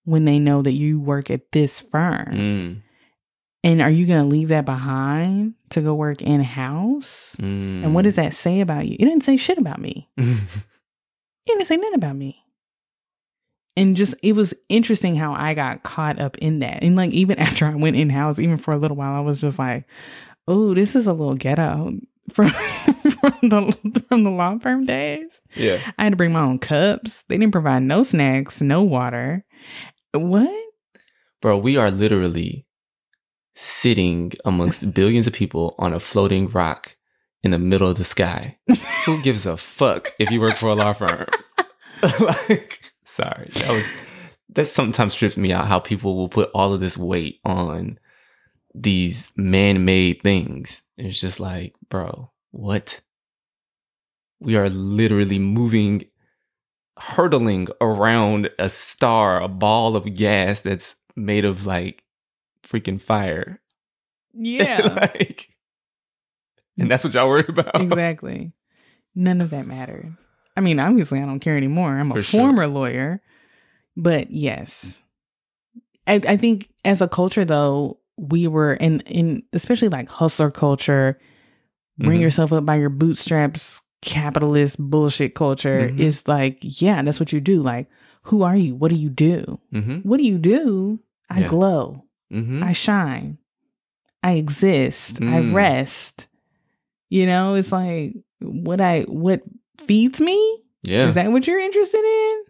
when 0.05 0.23
they 0.23 0.39
know 0.39 0.61
that 0.61 0.71
you 0.71 0.99
work 0.99 1.29
at 1.29 1.51
this 1.51 1.81
firm. 1.81 2.31
Mm. 2.31 2.81
And 3.63 3.81
are 3.81 3.91
you 3.91 4.07
going 4.07 4.23
to 4.23 4.35
leave 4.35 4.47
that 4.47 4.65
behind 4.65 5.55
to 5.71 5.81
go 5.81 5.93
work 5.93 6.21
in 6.21 6.41
house? 6.41 7.35
Mm. 7.39 7.83
And 7.83 7.93
what 7.93 8.05
does 8.05 8.15
that 8.15 8.33
say 8.33 8.61
about 8.61 8.87
you? 8.87 8.95
It 8.97 9.05
didn't 9.05 9.23
say 9.23 9.37
shit 9.37 9.57
about 9.57 9.81
me. 9.81 10.09
It 11.45 11.53
didn't 11.53 11.65
say 11.65 11.77
nothing 11.77 11.95
about 11.95 12.15
me. 12.15 12.40
And 13.77 13.95
just 13.95 14.15
it 14.21 14.33
was 14.33 14.53
interesting 14.69 15.15
how 15.15 15.33
I 15.33 15.53
got 15.53 15.83
caught 15.83 16.19
up 16.19 16.37
in 16.39 16.59
that. 16.59 16.83
And 16.83 16.95
like 16.95 17.11
even 17.11 17.39
after 17.39 17.65
I 17.65 17.75
went 17.75 17.95
in 17.95 18.09
house, 18.09 18.39
even 18.39 18.57
for 18.57 18.71
a 18.71 18.77
little 18.77 18.97
while, 18.97 19.13
I 19.13 19.21
was 19.21 19.41
just 19.41 19.59
like, 19.59 19.85
oh, 20.47 20.73
this 20.73 20.95
is 20.95 21.07
a 21.07 21.13
little 21.13 21.35
ghetto 21.35 21.93
from 22.33 22.49
from 22.49 23.49
the 23.49 24.03
from 24.07 24.23
the 24.23 24.31
law 24.31 24.57
firm 24.59 24.85
days. 24.85 25.41
yeah. 25.55 25.79
I 25.97 26.03
had 26.03 26.11
to 26.11 26.17
bring 26.17 26.31
my 26.31 26.41
own 26.41 26.59
cups. 26.59 27.23
They 27.27 27.37
didn't 27.37 27.51
provide 27.53 27.83
no 27.83 28.03
snacks, 28.03 28.61
no 28.61 28.83
water. 28.83 29.45
What? 30.13 30.53
Bro, 31.41 31.59
we 31.59 31.77
are 31.77 31.89
literally 31.89 32.65
sitting 33.55 34.33
amongst 34.45 34.93
billions 34.93 35.27
of 35.27 35.33
people 35.33 35.75
on 35.79 35.93
a 35.93 35.99
floating 35.99 36.49
rock 36.49 36.95
in 37.43 37.51
the 37.51 37.59
middle 37.59 37.89
of 37.89 37.97
the 37.97 38.03
sky. 38.03 38.57
Who 39.05 39.21
gives 39.23 39.45
a 39.45 39.57
fuck 39.57 40.13
if 40.19 40.29
you 40.29 40.39
work 40.39 40.55
for 40.57 40.69
a 40.69 40.75
law 40.75 40.93
firm? 40.93 41.25
like, 42.19 42.90
sorry. 43.11 43.49
That 43.53 43.69
was 43.69 43.85
that 44.53 44.67
sometimes 44.67 45.15
trips 45.15 45.37
me 45.37 45.51
out 45.53 45.67
how 45.67 45.79
people 45.79 46.15
will 46.17 46.29
put 46.29 46.49
all 46.53 46.73
of 46.73 46.81
this 46.81 46.97
weight 46.97 47.39
on 47.45 47.99
these 48.73 49.31
man-made 49.35 50.21
things. 50.21 50.81
It's 50.97 51.19
just 51.19 51.39
like, 51.39 51.73
bro, 51.89 52.31
what? 52.51 53.01
We 54.39 54.55
are 54.55 54.69
literally 54.69 55.39
moving 55.39 56.05
hurtling 56.97 57.67
around 57.79 58.49
a 58.59 58.69
star, 58.69 59.41
a 59.41 59.47
ball 59.47 59.95
of 59.95 60.15
gas 60.15 60.61
that's 60.61 60.95
made 61.15 61.45
of 61.45 61.65
like 61.65 62.03
freaking 62.67 63.01
fire. 63.01 63.59
Yeah. 64.33 64.79
like, 64.95 65.49
and 66.77 66.89
that's 66.89 67.03
what 67.03 67.13
y'all 67.13 67.27
worry 67.27 67.43
about. 67.49 67.81
exactly. 67.81 68.53
None 69.13 69.41
of 69.41 69.49
that 69.49 69.67
mattered. 69.67 70.15
I 70.61 70.63
mean, 70.63 70.79
obviously, 70.79 71.19
I 71.19 71.25
don't 71.25 71.39
care 71.39 71.57
anymore. 71.57 71.89
I'm 71.97 72.11
a 72.11 72.15
For 72.15 72.21
sure. 72.23 72.41
former 72.41 72.67
lawyer, 72.67 73.19
but 73.97 74.29
yes, 74.29 75.01
I, 76.05 76.21
I 76.27 76.37
think 76.37 76.69
as 76.85 77.01
a 77.01 77.07
culture, 77.07 77.45
though, 77.45 77.97
we 78.17 78.45
were 78.47 78.73
in 78.75 78.99
in 79.01 79.41
especially 79.53 79.89
like 79.89 80.07
hustler 80.09 80.51
culture, 80.51 81.17
bring 81.97 82.19
Mhm. 82.19 82.21
yourself 82.23 82.53
up 82.53 82.63
by 82.65 82.75
your 82.75 82.89
bootstraps, 82.89 83.81
capitalist 84.03 84.77
bullshit 84.79 85.33
culture 85.33 85.89
Mhm. 85.91 85.99
is 85.99 86.27
like, 86.27 86.59
yeah, 86.61 87.01
that's 87.01 87.19
what 87.19 87.33
you 87.33 87.39
do. 87.41 87.63
Like, 87.63 87.87
who 88.23 88.43
are 88.43 88.55
you? 88.55 88.75
What 88.75 88.89
do 88.89 88.95
you 88.95 89.09
do? 89.09 89.59
Mm-hmm. 89.73 90.07
What 90.07 90.17
do 90.17 90.23
you 90.23 90.37
do? 90.37 90.99
I 91.29 91.41
Yeah. 91.41 91.47
glow. 91.47 92.03
Mm-hmm. 92.31 92.63
I 92.63 92.73
shine. 92.73 93.37
I 94.21 94.33
exist. 94.33 95.19
I 95.21 95.41
Mm. 95.41 95.53
rest. 95.53 96.27
You 97.09 97.25
know, 97.25 97.55
it's 97.55 97.71
like 97.71 98.13
what 98.39 98.79
I 98.79 99.01
what 99.03 99.41
feeds 99.87 100.21
me? 100.21 100.59
yeah. 100.83 101.07
Is 101.07 101.15
that 101.15 101.31
what 101.31 101.47
you're 101.47 101.59
interested 101.59 102.03
in? 102.03 102.43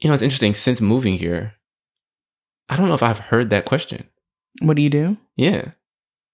you 0.00 0.08
know, 0.08 0.14
it's 0.14 0.22
interesting. 0.22 0.54
Since 0.54 0.80
moving 0.80 1.14
here, 1.14 1.54
I 2.68 2.76
don't 2.76 2.88
know 2.88 2.94
if 2.94 3.02
I've 3.02 3.18
heard 3.18 3.50
that 3.50 3.66
question. 3.66 4.08
What 4.62 4.76
do 4.76 4.82
you 4.82 4.90
do? 4.90 5.16
Yeah. 5.36 5.72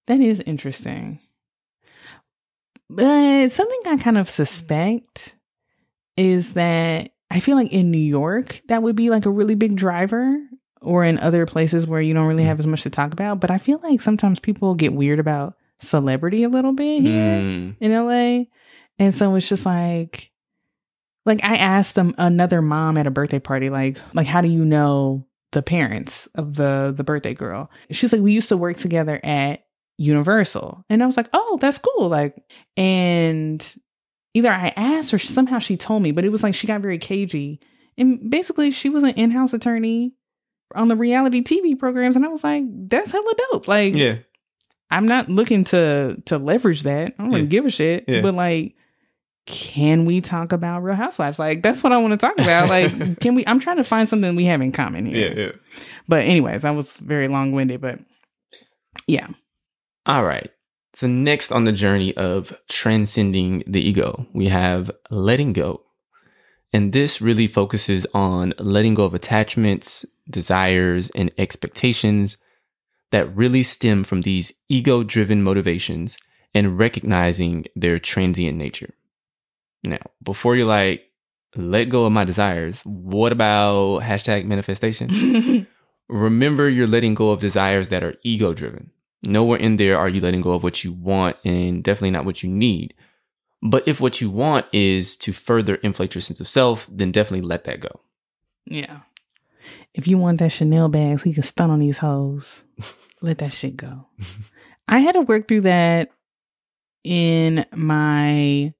That 0.06 0.20
is 0.20 0.40
interesting. 0.40 1.18
But 2.88 3.48
something 3.48 3.80
I 3.86 3.96
kind 3.96 4.18
of 4.18 4.30
suspect 4.30 5.34
is 6.16 6.52
that 6.52 7.10
I 7.30 7.40
feel 7.40 7.56
like 7.56 7.72
in 7.72 7.90
New 7.90 7.98
York, 7.98 8.62
that 8.68 8.82
would 8.82 8.94
be 8.94 9.10
like 9.10 9.26
a 9.26 9.30
really 9.30 9.56
big 9.56 9.74
driver, 9.74 10.38
or 10.80 11.02
in 11.04 11.18
other 11.18 11.46
places 11.46 11.86
where 11.86 12.00
you 12.00 12.14
don't 12.14 12.28
really 12.28 12.44
have 12.44 12.60
as 12.60 12.66
much 12.66 12.82
to 12.84 12.90
talk 12.90 13.12
about. 13.12 13.40
But 13.40 13.50
I 13.50 13.58
feel 13.58 13.80
like 13.82 14.00
sometimes 14.00 14.38
people 14.38 14.74
get 14.76 14.92
weird 14.92 15.18
about 15.18 15.56
celebrity 15.80 16.44
a 16.44 16.48
little 16.48 16.72
bit 16.72 17.02
here. 17.02 17.40
Mm. 17.40 17.76
in 17.80 17.92
LA. 17.92 18.44
And 18.98 19.14
so 19.14 19.34
it's 19.34 19.48
just 19.48 19.66
like 19.66 20.30
like 21.24 21.42
I 21.44 21.56
asked 21.56 21.98
um, 21.98 22.14
another 22.18 22.62
mom 22.62 22.96
at 22.96 23.06
a 23.06 23.10
birthday 23.10 23.38
party 23.40 23.68
like 23.70 23.98
like 24.14 24.26
how 24.26 24.40
do 24.40 24.48
you 24.48 24.64
know 24.64 25.26
the 25.52 25.62
parents 25.62 26.26
of 26.34 26.54
the 26.54 26.92
the 26.96 27.04
birthday 27.04 27.34
girl? 27.34 27.70
She's 27.90 28.12
like 28.12 28.22
we 28.22 28.32
used 28.32 28.48
to 28.50 28.56
work 28.56 28.76
together 28.76 29.20
at 29.24 29.64
Universal. 29.98 30.84
And 30.90 31.02
I 31.02 31.06
was 31.06 31.16
like, 31.16 31.28
"Oh, 31.32 31.58
that's 31.60 31.78
cool." 31.78 32.08
Like 32.08 32.36
and 32.76 33.64
either 34.34 34.50
I 34.52 34.72
asked 34.76 35.12
or 35.14 35.18
somehow 35.18 35.58
she 35.58 35.76
told 35.76 36.02
me, 36.02 36.12
but 36.12 36.24
it 36.24 36.30
was 36.30 36.42
like 36.42 36.54
she 36.54 36.66
got 36.66 36.80
very 36.82 36.98
cagey. 36.98 37.60
And 37.98 38.30
basically 38.30 38.70
she 38.70 38.90
was 38.90 39.02
an 39.04 39.10
in-house 39.14 39.54
attorney 39.54 40.12
on 40.74 40.88
the 40.88 40.96
reality 40.96 41.42
TV 41.42 41.78
programs 41.78 42.16
and 42.16 42.24
I 42.24 42.28
was 42.28 42.44
like, 42.44 42.64
"That's 42.88 43.10
hella 43.10 43.32
dope." 43.52 43.66
Like 43.68 43.94
Yeah. 43.94 44.16
I'm 44.90 45.06
not 45.06 45.28
looking 45.28 45.64
to 45.64 46.16
to 46.26 46.38
leverage 46.38 46.82
that. 46.82 47.14
I 47.18 47.22
don't 47.22 47.28
really 47.28 47.40
Yeah. 47.42 47.46
give 47.46 47.66
a 47.66 47.70
shit. 47.70 48.04
Yeah. 48.06 48.20
But 48.20 48.34
like, 48.34 48.74
can 49.46 50.04
we 50.04 50.20
talk 50.20 50.52
about 50.52 50.82
Real 50.82 50.96
Housewives? 50.96 51.38
Like, 51.38 51.62
that's 51.62 51.82
what 51.82 51.92
I 51.92 51.98
want 51.98 52.12
to 52.12 52.16
talk 52.16 52.38
about. 52.38 52.68
Like, 52.76 53.20
can 53.20 53.34
we? 53.34 53.46
I'm 53.46 53.60
trying 53.60 53.76
to 53.76 53.84
find 53.84 54.08
something 54.08 54.34
we 54.36 54.46
have 54.46 54.60
in 54.60 54.72
common 54.72 55.06
here. 55.06 55.28
Yeah. 55.28 55.44
Yeah. 55.46 55.52
But 56.08 56.24
anyways, 56.24 56.64
I 56.64 56.72
was 56.72 56.96
very 56.96 57.28
long 57.28 57.52
winded. 57.52 57.80
But 57.80 58.00
yeah, 59.06 59.28
All 60.04 60.24
right. 60.24 60.50
So 60.94 61.06
next 61.06 61.52
on 61.52 61.64
the 61.64 61.72
journey 61.72 62.16
of 62.16 62.56
transcending 62.68 63.62
the 63.66 63.80
ego, 63.80 64.26
we 64.32 64.48
have 64.48 64.90
letting 65.10 65.52
go. 65.52 65.82
And 66.72 66.92
this 66.92 67.20
really 67.20 67.46
focuses 67.46 68.06
on 68.14 68.54
letting 68.58 68.94
go 68.94 69.04
of 69.04 69.14
attachments, 69.14 70.04
desires, 70.28 71.10
and 71.10 71.30
expectations 71.38 72.36
that 73.12 73.34
really 73.36 73.62
stem 73.62 74.04
from 74.04 74.22
these 74.22 74.52
ego 74.68 75.02
driven 75.02 75.42
motivations 75.42 76.18
and 76.54 76.78
recognizing 76.78 77.66
their 77.76 77.98
transient 77.98 78.56
nature. 78.58 78.94
Now, 79.86 79.98
before 80.22 80.56
you're 80.56 80.66
like, 80.66 81.10
let 81.54 81.84
go 81.84 82.04
of 82.04 82.12
my 82.12 82.24
desires, 82.24 82.82
what 82.84 83.32
about 83.32 84.02
hashtag 84.02 84.44
manifestation? 84.44 85.66
remember 86.08 86.68
you're 86.68 86.86
letting 86.86 87.14
go 87.14 87.30
of 87.30 87.40
desires 87.40 87.88
that 87.88 88.04
are 88.04 88.14
ego 88.22 88.52
driven. 88.52 88.90
Nowhere 89.24 89.58
in 89.58 89.76
there 89.76 89.98
are 89.98 90.08
you 90.08 90.20
letting 90.20 90.42
go 90.42 90.52
of 90.52 90.62
what 90.62 90.84
you 90.84 90.92
want 90.92 91.36
and 91.44 91.82
definitely 91.82 92.10
not 92.10 92.24
what 92.24 92.42
you 92.42 92.48
need. 92.50 92.94
But 93.62 93.88
if 93.88 94.00
what 94.00 94.20
you 94.20 94.30
want 94.30 94.66
is 94.72 95.16
to 95.18 95.32
further 95.32 95.76
inflate 95.76 96.14
your 96.14 96.22
sense 96.22 96.40
of 96.40 96.48
self, 96.48 96.88
then 96.92 97.10
definitely 97.10 97.46
let 97.46 97.64
that 97.64 97.80
go. 97.80 98.00
yeah. 98.66 99.00
If 99.94 100.06
you 100.06 100.16
want 100.16 100.38
that 100.38 100.52
Chanel 100.52 100.88
bag 100.88 101.18
so 101.18 101.28
you 101.28 101.34
can 101.34 101.42
stun 101.42 101.70
on 101.70 101.80
these 101.80 101.98
hoes, 101.98 102.64
let 103.22 103.38
that 103.38 103.52
shit 103.52 103.76
go. 103.76 104.06
I 104.86 105.00
had 105.00 105.14
to 105.14 105.22
work 105.22 105.48
through 105.48 105.62
that 105.62 106.10
in 107.02 107.64
my 107.74 108.72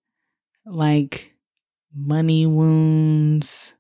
like 0.67 1.33
money 1.95 2.47
wounds, 2.47 3.75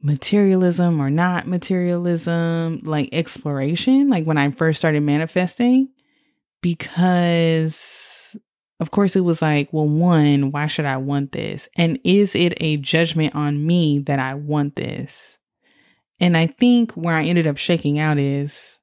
materialism 0.00 1.00
or 1.00 1.10
not 1.10 1.48
materialism, 1.48 2.80
like 2.84 3.08
exploration, 3.12 4.10
like 4.10 4.24
when 4.24 4.38
I 4.38 4.50
first 4.50 4.78
started 4.78 5.02
manifesting, 5.02 5.88
because 6.60 8.36
of 8.80 8.90
course 8.90 9.16
it 9.16 9.20
was 9.20 9.40
like, 9.40 9.72
well, 9.72 9.88
one, 9.88 10.50
why 10.50 10.66
should 10.66 10.84
I 10.84 10.98
want 10.98 11.32
this? 11.32 11.68
And 11.76 11.98
is 12.04 12.34
it 12.34 12.54
a 12.60 12.76
judgment 12.76 13.34
on 13.34 13.66
me 13.66 14.00
that 14.00 14.18
I 14.18 14.34
want 14.34 14.76
this? 14.76 15.38
And 16.20 16.36
I 16.36 16.48
think 16.48 16.92
where 16.92 17.16
I 17.16 17.24
ended 17.24 17.46
up 17.46 17.56
shaking 17.56 17.98
out 17.98 18.18
is 18.18 18.78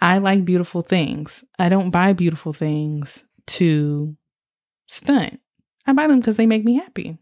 I 0.00 0.18
like 0.18 0.44
beautiful 0.44 0.82
things. 0.82 1.42
I 1.58 1.68
don't 1.68 1.90
buy 1.90 2.12
beautiful 2.12 2.52
things 2.52 3.24
to 3.46 4.16
stunt. 4.88 5.40
I 5.86 5.92
buy 5.92 6.06
them 6.08 6.18
because 6.20 6.36
they 6.36 6.46
make 6.46 6.64
me 6.64 6.74
happy. 6.74 7.18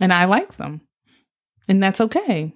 And 0.00 0.12
I 0.12 0.24
like 0.24 0.56
them. 0.56 0.80
And 1.68 1.82
that's 1.82 2.00
okay. 2.00 2.54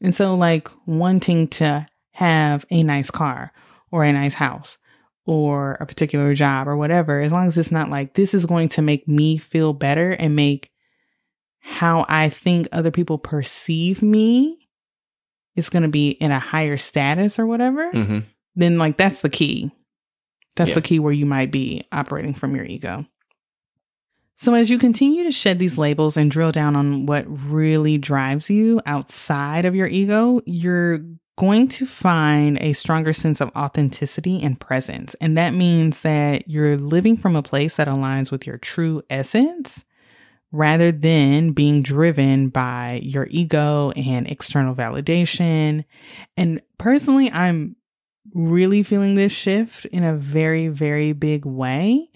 And 0.00 0.14
so, 0.14 0.34
like, 0.34 0.68
wanting 0.86 1.48
to 1.48 1.86
have 2.12 2.64
a 2.70 2.82
nice 2.82 3.10
car 3.10 3.52
or 3.90 4.04
a 4.04 4.12
nice 4.12 4.34
house 4.34 4.78
or 5.26 5.72
a 5.80 5.86
particular 5.86 6.34
job 6.34 6.68
or 6.68 6.76
whatever, 6.76 7.20
as 7.20 7.32
long 7.32 7.46
as 7.46 7.58
it's 7.58 7.72
not 7.72 7.90
like 7.90 8.14
this 8.14 8.32
is 8.34 8.46
going 8.46 8.68
to 8.70 8.82
make 8.82 9.06
me 9.08 9.36
feel 9.36 9.72
better 9.72 10.12
and 10.12 10.36
make 10.36 10.70
how 11.60 12.06
I 12.08 12.28
think 12.28 12.68
other 12.72 12.90
people 12.90 13.18
perceive 13.18 14.00
me 14.02 14.68
is 15.56 15.68
going 15.68 15.82
to 15.82 15.88
be 15.88 16.10
in 16.10 16.30
a 16.30 16.38
higher 16.38 16.76
status 16.76 17.38
or 17.38 17.46
whatever, 17.46 17.90
Mm-hmm. 17.92 18.18
then 18.54 18.78
like 18.78 18.96
that's 18.96 19.20
the 19.22 19.28
key. 19.30 19.72
That's 20.54 20.68
Yeah. 20.70 20.74
the 20.76 20.82
key 20.82 20.98
where 21.00 21.12
you 21.12 21.26
might 21.26 21.50
be 21.50 21.86
operating 21.90 22.34
from 22.34 22.54
your 22.54 22.64
ego. 22.64 23.04
So, 24.38 24.52
as 24.52 24.68
you 24.68 24.78
continue 24.78 25.24
to 25.24 25.32
shed 25.32 25.58
these 25.58 25.78
labels 25.78 26.18
and 26.18 26.30
drill 26.30 26.52
down 26.52 26.76
on 26.76 27.06
what 27.06 27.24
really 27.26 27.96
drives 27.96 28.50
you 28.50 28.82
outside 28.84 29.64
of 29.64 29.74
your 29.74 29.86
ego, 29.86 30.42
you're 30.44 31.00
going 31.38 31.68
to 31.68 31.86
find 31.86 32.58
a 32.60 32.74
stronger 32.74 33.14
sense 33.14 33.40
of 33.40 33.50
authenticity 33.56 34.42
and 34.42 34.60
presence. 34.60 35.16
And 35.22 35.38
that 35.38 35.54
means 35.54 36.02
that 36.02 36.48
you're 36.48 36.76
living 36.76 37.16
from 37.16 37.34
a 37.34 37.42
place 37.42 37.76
that 37.76 37.88
aligns 37.88 38.30
with 38.30 38.46
your 38.46 38.58
true 38.58 39.02
essence 39.08 39.84
rather 40.52 40.92
than 40.92 41.52
being 41.52 41.82
driven 41.82 42.48
by 42.48 43.00
your 43.02 43.28
ego 43.30 43.90
and 43.92 44.26
external 44.26 44.74
validation. 44.74 45.84
And 46.36 46.60
personally, 46.78 47.30
I'm 47.30 47.76
really 48.34 48.82
feeling 48.82 49.14
this 49.14 49.32
shift 49.32 49.86
in 49.86 50.04
a 50.04 50.14
very, 50.14 50.68
very 50.68 51.12
big 51.12 51.44
way. 51.44 52.10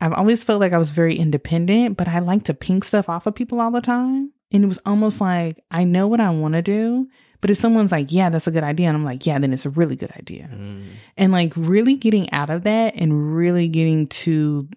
I've 0.00 0.12
always 0.12 0.42
felt 0.42 0.60
like 0.60 0.72
I 0.72 0.78
was 0.78 0.90
very 0.90 1.16
independent, 1.16 1.96
but 1.96 2.08
I 2.08 2.18
like 2.18 2.44
to 2.44 2.54
pink 2.54 2.84
stuff 2.84 3.08
off 3.08 3.26
of 3.26 3.34
people 3.34 3.60
all 3.60 3.70
the 3.70 3.80
time. 3.80 4.32
And 4.52 4.64
it 4.64 4.66
was 4.66 4.80
almost 4.86 5.20
like 5.20 5.62
I 5.70 5.84
know 5.84 6.06
what 6.06 6.20
I 6.20 6.30
want 6.30 6.54
to 6.54 6.62
do, 6.62 7.08
but 7.40 7.50
if 7.50 7.58
someone's 7.58 7.92
like, 7.92 8.10
yeah, 8.10 8.30
that's 8.30 8.46
a 8.46 8.50
good 8.50 8.64
idea, 8.64 8.88
and 8.88 8.96
I'm 8.96 9.04
like, 9.04 9.26
yeah, 9.26 9.38
then 9.38 9.52
it's 9.52 9.66
a 9.66 9.70
really 9.70 9.96
good 9.96 10.12
idea. 10.12 10.48
Mm. 10.50 10.92
And 11.16 11.32
like 11.32 11.52
really 11.56 11.94
getting 11.94 12.32
out 12.32 12.48
of 12.48 12.62
that 12.62 12.94
and 12.96 13.36
really 13.36 13.68
getting 13.68 14.06
to 14.06 14.68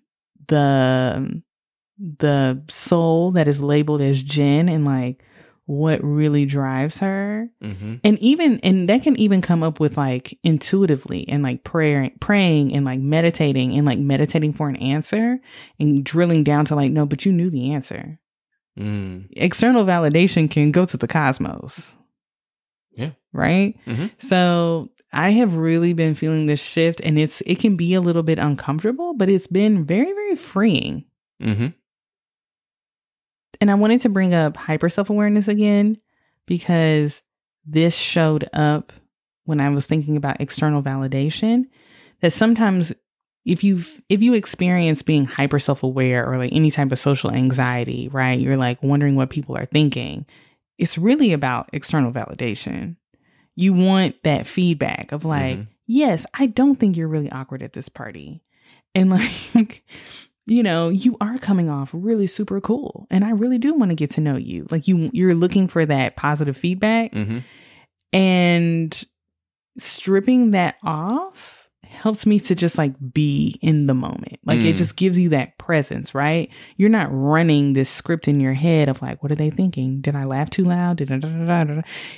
the 0.47 1.41
the 1.97 2.62
soul 2.69 3.32
that 3.32 3.47
is 3.47 3.62
labeled 3.62 4.01
as 4.01 4.21
Jenn 4.21 4.69
and 4.69 4.86
like 4.86 5.23
what 5.67 6.03
really 6.03 6.45
drives 6.45 6.97
her 6.97 7.49
Mm-hmm. 7.62 7.95
and 8.03 8.17
even 8.19 8.60
and 8.63 8.89
that 8.89 9.03
can 9.03 9.15
even 9.19 9.41
come 9.41 9.62
up 9.63 9.80
with 9.80 9.95
like 9.97 10.38
intuitively 10.43 11.27
and 11.30 11.43
like 11.43 11.63
prayer 11.63 12.10
praying 12.19 12.73
and 12.73 12.84
like 12.86 12.99
meditating 12.99 13.77
and 13.77 13.86
like 13.86 13.99
meditating 13.99 14.53
for 14.53 14.69
an 14.69 14.77
answer 14.77 15.39
and 15.80 16.03
drilling 16.03 16.43
down 16.43 16.65
to 16.65 16.75
like 16.75 16.91
no 16.91 17.06
but 17.06 17.25
you 17.25 17.32
knew 17.32 17.49
the 17.49 17.71
answer 17.73 18.17
Mm. 18.80 19.27
external 19.36 19.84
validation 19.86 20.49
can 20.51 20.71
go 20.71 20.86
to 20.86 20.97
the 20.97 21.08
cosmos 21.08 21.95
Yeah. 22.95 23.12
right 23.34 23.75
Mhm. 23.88 24.12
so 24.19 24.89
i 25.12 25.32
have 25.32 25.56
really 25.56 25.93
been 25.93 26.13
feeling 26.15 26.45
this 26.45 26.62
shift 26.62 27.01
and 27.01 27.17
it's 27.17 27.41
it 27.47 27.58
can 27.60 27.75
be 27.75 27.93
a 27.95 28.01
little 28.01 28.23
bit 28.23 28.38
uncomfortable 28.39 29.13
but 29.15 29.30
it's 29.30 29.47
been 29.47 29.84
very 29.86 30.13
very 30.13 30.36
freeing 30.36 31.06
Mm-hmm. 31.41 31.67
And 33.62 33.70
I 33.72 33.76
wanted 33.76 34.02
to 34.02 34.10
bring 34.10 34.34
up 34.34 34.58
hyper 34.58 34.89
self 34.89 35.10
awareness 35.10 35.48
again 35.48 35.98
because 36.46 37.22
this 37.65 37.96
showed 37.96 38.48
up 38.54 38.93
when 39.46 39.60
I 39.60 39.70
was 39.70 39.86
thinking 39.86 40.17
about 40.17 40.41
external 40.41 40.82
validation. 40.84 41.65
That 42.22 42.34
sometimes 42.34 42.93
if 43.46 43.63
you 43.63 43.84
if 44.10 44.22
you 44.22 44.34
experience 44.34 45.02
being 45.02 45.26
hyper 45.26 45.60
self 45.60 45.84
aware 45.84 46.26
or 46.30 46.38
like 46.38 46.52
any 46.54 46.72
type 46.72 46.91
of 46.91 47.00
social 47.00 47.32
anxiety, 47.32 48.10
right? 48.10 48.39
You're 48.39 48.58
like 48.58 48.82
wondering 48.84 49.15
what 49.15 49.30
people 49.30 49.58
are 49.58 49.65
thinking. 49.65 50.26
It's 50.78 50.98
really 50.98 51.34
about 51.34 51.70
external 51.74 52.12
validation. 52.12 52.98
You 53.56 53.74
want 53.74 54.22
that 54.24 54.46
feedback 54.48 55.12
of 55.12 55.26
like, 55.26 55.58
Mhm. 55.60 55.67
yes, 55.88 56.26
I 56.34 56.46
don't 56.48 56.76
think 56.76 56.96
you're 56.98 57.08
really 57.08 57.32
awkward 57.32 57.63
at 57.63 57.74
this 57.74 57.89
party. 57.89 58.43
And 58.93 59.10
like 59.56 59.84
you 60.47 60.63
know, 60.63 60.89
you 60.89 61.15
are 61.21 61.38
coming 61.38 61.69
off 61.69 61.89
really 61.93 62.25
super 62.25 62.60
cool. 62.62 63.05
And 63.12 63.23
I 63.25 63.31
really 63.31 63.57
do 63.57 63.73
want 63.73 63.91
to 63.91 63.95
get 63.95 64.10
to 64.12 64.21
know 64.21 64.38
you. 64.38 64.65
Like 64.71 64.88
you 64.88 65.10
you're 65.13 65.36
looking 65.36 65.67
for 65.67 65.86
that 65.86 66.15
positive 66.15 66.57
feedback 66.57 67.12
Mm-hmm. 67.12 67.39
and 68.13 69.03
stripping 69.77 70.51
that 70.51 70.75
off 70.83 71.57
helps 71.88 72.26
me 72.26 72.39
to 72.41 72.56
just 72.56 72.78
like 72.78 72.93
be 73.13 73.58
in 73.62 73.88
the 73.88 73.93
moment. 73.93 74.39
Like 74.45 74.62
it 74.62 74.76
Mm. 74.76 74.78
just 74.78 74.95
gives 74.95 75.17
you 75.19 75.30
that 75.30 75.58
presence, 75.58 76.13
right? 76.15 76.50
You're 76.78 76.89
not 76.89 77.08
running 77.12 77.73
this 77.73 77.89
script 77.89 78.28
in 78.28 78.39
your 78.39 78.54
head 78.54 78.89
of 78.89 79.02
like, 79.02 79.21
what 79.23 79.32
are 79.32 79.36
they 79.36 79.50
thinking? 79.50 80.02
Did 80.02 80.15
I 80.15 80.23
laugh 80.26 80.50
too 80.50 80.63
loud? 80.63 81.02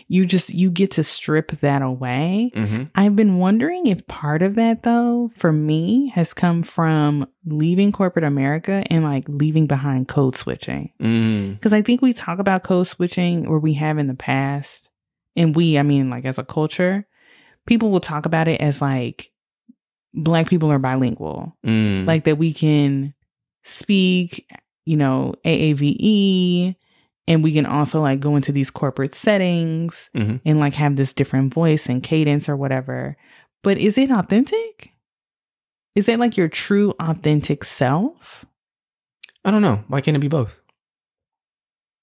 You 0.07 0.25
just 0.25 0.53
you 0.53 0.69
get 0.69 0.91
to 0.91 1.03
strip 1.03 1.51
that 1.61 1.81
away 1.81 2.51
Mm-hmm. 2.55 2.83
I've 2.95 3.15
been 3.15 3.37
wondering 3.37 3.87
if 3.87 4.05
part 4.07 4.41
of 4.41 4.55
that, 4.55 4.83
though, 4.83 5.29
for 5.35 5.51
me, 5.51 6.11
has 6.15 6.33
come 6.33 6.63
from 6.63 7.27
leaving 7.45 7.91
corporate 7.91 8.25
America 8.25 8.83
and 8.89 9.03
like 9.03 9.25
leaving 9.27 9.67
behind 9.67 10.07
code 10.07 10.35
switching. 10.35 10.91
Mm. 11.01 11.53
Because 11.55 11.73
I 11.73 11.81
think 11.81 12.01
we 12.01 12.13
talk 12.13 12.39
about 12.39 12.63
code 12.63 12.87
switching 12.87 13.45
or 13.47 13.59
we 13.59 13.73
have 13.75 13.97
in 13.97 14.07
the 14.07 14.13
past, 14.15 14.89
and 15.35 15.55
we, 15.55 15.77
I 15.77 15.83
mean, 15.83 16.09
like 16.09 16.25
as 16.25 16.37
a 16.37 16.43
culture, 16.43 17.07
people 17.65 17.89
will 17.91 17.99
talk 17.99 18.25
about 18.25 18.47
it 18.47 18.59
as 18.61 18.81
like 18.81 19.31
Black 20.13 20.49
people 20.49 20.71
are 20.71 20.79
bilingual, 20.79 21.55
Mm. 21.65 22.05
like 22.07 22.23
that 22.25 22.37
we 22.37 22.53
can 22.53 23.13
speak, 23.63 24.49
you 24.85 24.97
know, 24.97 25.33
AAVE. 25.45 26.75
And 27.27 27.43
we 27.43 27.53
can 27.53 27.67
also 27.67 28.01
like 28.01 28.19
go 28.19 28.35
into 28.35 28.51
these 28.51 28.71
corporate 28.71 29.13
settings 29.13 30.09
Mhm. 30.15 30.41
and 30.45 30.59
like 30.59 30.73
have 30.73 30.95
this 30.95 31.13
different 31.13 31.53
voice 31.53 31.87
and 31.87 32.01
cadence 32.01 32.49
or 32.49 32.55
whatever. 32.57 33.15
But 33.61 33.77
is 33.77 33.99
it 33.99 34.09
authentic? 34.09 34.93
Is 35.95 36.07
that 36.07 36.17
like 36.19 36.37
your 36.37 36.47
true 36.47 36.95
authentic 36.99 37.63
self? 37.63 38.45
I 39.45 39.51
don't 39.51 39.61
know. 39.61 39.83
Why 39.89 40.01
can't 40.01 40.17
it 40.17 40.21
be 40.21 40.27
both? 40.27 40.59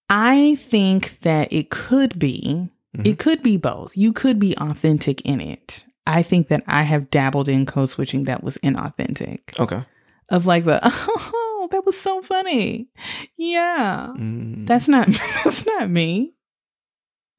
I 0.08 0.54
think 0.56 1.18
that 1.20 1.52
it 1.52 1.70
could 1.70 2.18
be. 2.18 2.68
Mhm. 2.96 3.06
It 3.06 3.18
could 3.18 3.42
be 3.42 3.56
both. 3.56 3.96
You 3.96 4.12
could 4.12 4.38
be 4.38 4.56
authentic 4.58 5.20
in 5.22 5.40
it. 5.40 5.85
I 6.06 6.22
think 6.22 6.48
that 6.48 6.62
I 6.66 6.82
have 6.82 7.10
dabbled 7.10 7.48
in 7.48 7.66
code 7.66 7.88
switching 7.90 8.24
that 8.24 8.44
was 8.44 8.58
inauthentic. 8.58 9.58
Okay. 9.58 9.82
Of 10.28 10.46
like 10.46 10.64
the 10.64 10.80
oh, 10.84 11.68
that 11.70 11.84
was 11.84 11.98
so 11.98 12.22
funny. 12.22 12.88
Yeah. 13.36 14.08
Mm. 14.16 14.66
That's 14.66 14.88
not 14.88 15.08
that's 15.44 15.66
not 15.66 15.90
me. 15.90 16.34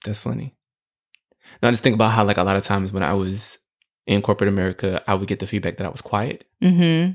That's 0.04 0.20
funny. 0.20 0.56
Now 1.62 1.70
I 1.70 1.72
just 1.72 1.84
think 1.84 1.96
about 1.96 2.12
how 2.12 2.24
like 2.24 2.38
a 2.38 2.44
lot 2.44 2.58
of 2.58 2.64
times 2.64 2.92
when 2.92 3.04
I 3.04 3.14
was 3.14 3.60
in 4.06 4.22
corporate 4.22 4.48
America, 4.50 5.02
I 5.08 5.16
would 5.16 5.28
get 5.28 5.40
the 5.40 5.48
feedback 5.48 5.78
that 5.78 5.86
I 5.86 5.90
was 5.90 6.02
quiet. 6.02 6.46
Mm-hmm. 6.62 7.14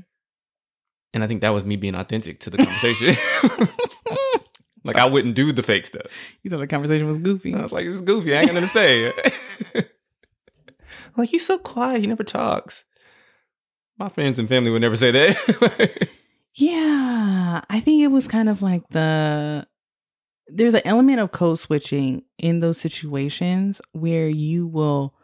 And 1.13 1.23
I 1.23 1.27
think 1.27 1.41
that 1.41 1.49
was 1.49 1.63
me 1.63 1.75
being 1.75 1.95
authentic 1.95 2.39
to 2.41 2.49
the 2.49 2.57
conversation. 2.57 3.15
like 4.83 4.97
I 4.97 5.05
wouldn't 5.05 5.35
do 5.35 5.51
the 5.51 5.61
fake 5.61 5.85
stuff. 5.85 6.07
You 6.41 6.49
thought 6.49 6.59
the 6.59 6.67
conversation 6.67 7.07
was 7.07 7.19
goofy. 7.19 7.53
I 7.53 7.61
was 7.61 7.71
like, 7.71 7.85
it's 7.85 8.01
goofy. 8.01 8.35
I 8.35 8.41
ain't 8.41 8.51
to 8.51 8.67
say. 8.67 9.13
Like 11.17 11.29
he's 11.29 11.45
so 11.45 11.57
quiet. 11.57 12.01
He 12.01 12.07
never 12.07 12.23
talks. 12.23 12.83
My 13.97 14.09
friends 14.09 14.39
and 14.39 14.49
family 14.49 14.71
would 14.71 14.81
never 14.81 14.95
say 14.95 15.11
that. 15.11 16.09
Yeah, 16.55 17.61
I 17.67 17.79
think 17.79 18.03
it 18.03 18.09
was 18.09 18.27
kind 18.27 18.47
of 18.47 18.61
like 18.61 18.87
the 18.89 19.65
there's 20.47 20.75
an 20.75 20.81
element 20.85 21.19
of 21.19 21.31
code 21.31 21.57
switching 21.57 22.21
in 22.37 22.59
those 22.59 22.77
situations 22.77 23.81
where 23.93 24.27
you 24.27 24.67
will 24.67 25.15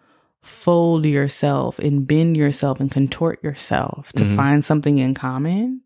fold 0.41 1.05
yourself 1.05 1.77
and 1.77 2.07
bend 2.07 2.35
yourself 2.35 2.79
and 2.79 2.89
contort 2.89 3.43
yourself 3.43 4.11
to 4.13 4.23
Mhm. 4.23 4.35
find 4.35 4.65
something 4.65 4.97
in 4.97 5.13
common 5.13 5.81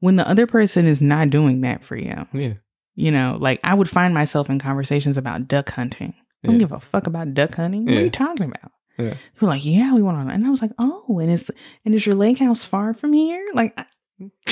when 0.00 0.14
the 0.16 0.28
other 0.28 0.46
person 0.46 0.86
is 0.86 1.02
not 1.02 1.30
doing 1.30 1.62
that 1.62 1.82
for 1.82 1.96
you. 1.96 2.26
yeah. 2.32 2.52
You 2.94 3.10
know, 3.10 3.36
like 3.40 3.58
I 3.64 3.74
would 3.74 3.88
find 3.90 4.12
myself 4.14 4.48
in 4.50 4.58
conversations 4.60 5.16
about 5.16 5.48
duck 5.48 5.70
hunting. 5.70 6.14
I 6.44 6.46
don't 6.48 6.56
Yeah. 6.56 6.66
give 6.66 6.72
a 6.72 6.80
fuck 6.80 7.06
about 7.06 7.32
duck 7.34 7.54
hunting. 7.56 7.84
What 7.86 7.94
are 7.94 8.02
you 8.04 8.10
talking 8.10 8.46
about? 8.46 8.70
Yeah. 8.98 9.14
We're 9.40 9.48
like, 9.48 9.64
yeah, 9.64 9.94
we 9.94 10.02
went 10.02 10.18
on, 10.18 10.30
and 10.30 10.46
I 10.46 10.50
was 10.50 10.60
like, 10.60 10.72
oh, 10.78 11.18
and 11.20 11.30
is 11.30 11.50
and 11.84 11.94
is 11.94 12.04
your 12.04 12.16
lake 12.16 12.38
house 12.38 12.64
far 12.64 12.92
from 12.94 13.12
here? 13.12 13.44
Like, 13.54 13.78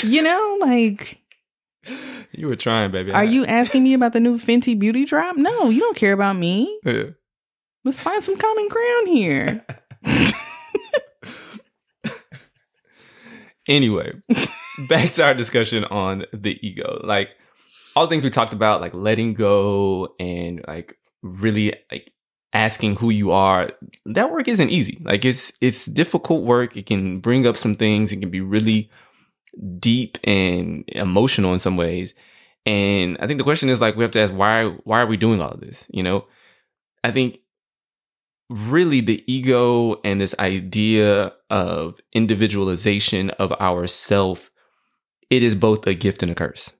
you 0.02 0.22
know, 0.22 0.58
like, 0.60 1.18
You 2.32 2.46
were 2.48 2.56
trying, 2.56 2.90
baby. 2.92 3.12
are 3.12 3.24
you 3.24 3.44
asking 3.46 3.82
me 3.82 3.92
about 3.94 4.12
the 4.12 4.20
new 4.20 4.38
Fenty 4.38 4.78
beauty 4.78 5.04
drop? 5.04 5.36
No, 5.36 5.68
you 5.70 5.80
don't 5.80 5.96
care 5.96 6.12
about 6.12 6.34
me. 6.36 6.78
Yeah. 6.84 7.10
Let's 7.84 8.00
find 8.00 8.22
some 8.22 8.36
common 8.36 8.68
ground 8.68 9.08
here. 9.08 9.66
anyway, 13.68 14.12
back 14.88 15.12
to 15.14 15.24
our 15.24 15.34
discussion 15.34 15.84
on 15.84 16.24
the 16.32 16.58
ego. 16.66 17.00
Like 17.04 17.30
all 17.94 18.06
the 18.06 18.10
things 18.10 18.24
we 18.24 18.30
talked 18.30 18.52
about, 18.52 18.80
like 18.80 18.94
letting 18.94 19.34
go 19.34 20.14
and 20.18 20.64
like 20.66 20.96
really 21.22 21.74
like 21.90 22.12
asking 22.56 22.96
who 22.96 23.10
you 23.10 23.32
are. 23.32 23.70
That 24.06 24.32
work 24.32 24.48
isn't 24.48 24.70
easy. 24.70 24.98
Like 25.02 25.24
it's 25.24 25.52
it's 25.60 25.84
difficult 25.84 26.44
work. 26.44 26.74
It 26.76 26.86
can 26.86 27.20
bring 27.20 27.46
up 27.46 27.56
some 27.56 27.74
things. 27.74 28.10
It 28.10 28.16
can 28.16 28.30
be 28.30 28.40
really 28.40 28.90
deep 29.78 30.18
and 30.24 30.84
emotional 30.88 31.52
in 31.52 31.58
some 31.58 31.76
ways. 31.76 32.14
And 32.64 33.18
I 33.20 33.26
think 33.26 33.38
the 33.38 33.44
question 33.44 33.68
is 33.68 33.80
like 33.80 33.94
we 33.94 34.02
have 34.02 34.12
to 34.12 34.20
ask 34.20 34.32
why 34.32 34.68
why 34.84 35.00
are 35.00 35.06
we 35.06 35.18
doing 35.18 35.40
all 35.42 35.50
of 35.50 35.60
this? 35.60 35.86
You 35.90 36.02
know, 36.02 36.24
I 37.04 37.10
think 37.10 37.40
really 38.48 39.02
the 39.02 39.22
ego 39.30 40.00
and 40.02 40.20
this 40.20 40.34
idea 40.38 41.32
of 41.50 42.00
individualization 42.14 43.30
of 43.30 43.52
ourself, 43.52 44.50
it 45.28 45.42
is 45.42 45.54
both 45.54 45.86
a 45.86 45.94
gift 45.94 46.22
and 46.22 46.32
a 46.32 46.34
curse. 46.34 46.72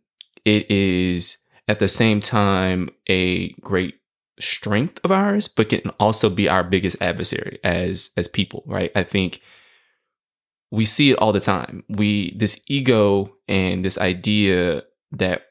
It 0.47 0.71
is 0.71 1.39
at 1.69 1.81
the 1.81 1.89
same 1.89 2.21
time 2.21 2.89
a 3.11 3.51
great 3.61 3.97
strength 4.39 5.01
of 5.05 5.11
ours, 5.11 5.49
but 5.49 5.69
can 5.69 5.89
also 6.01 6.29
be 6.29 6.49
our 6.49 6.65
biggest 6.65 6.97
adversary 7.01 7.59
as 7.65 8.11
as 8.17 8.29
people, 8.29 8.63
right? 8.67 8.91
I 8.95 9.03
think 9.03 9.41
we 10.71 10.85
see 10.85 11.11
it 11.11 11.19
all 11.19 11.33
the 11.33 11.41
time. 11.41 11.85
We 11.89 12.37
this 12.37 12.61
ego 12.69 13.35
and 13.49 13.85
this 13.85 13.99
idea 13.99 14.83
that 15.13 15.43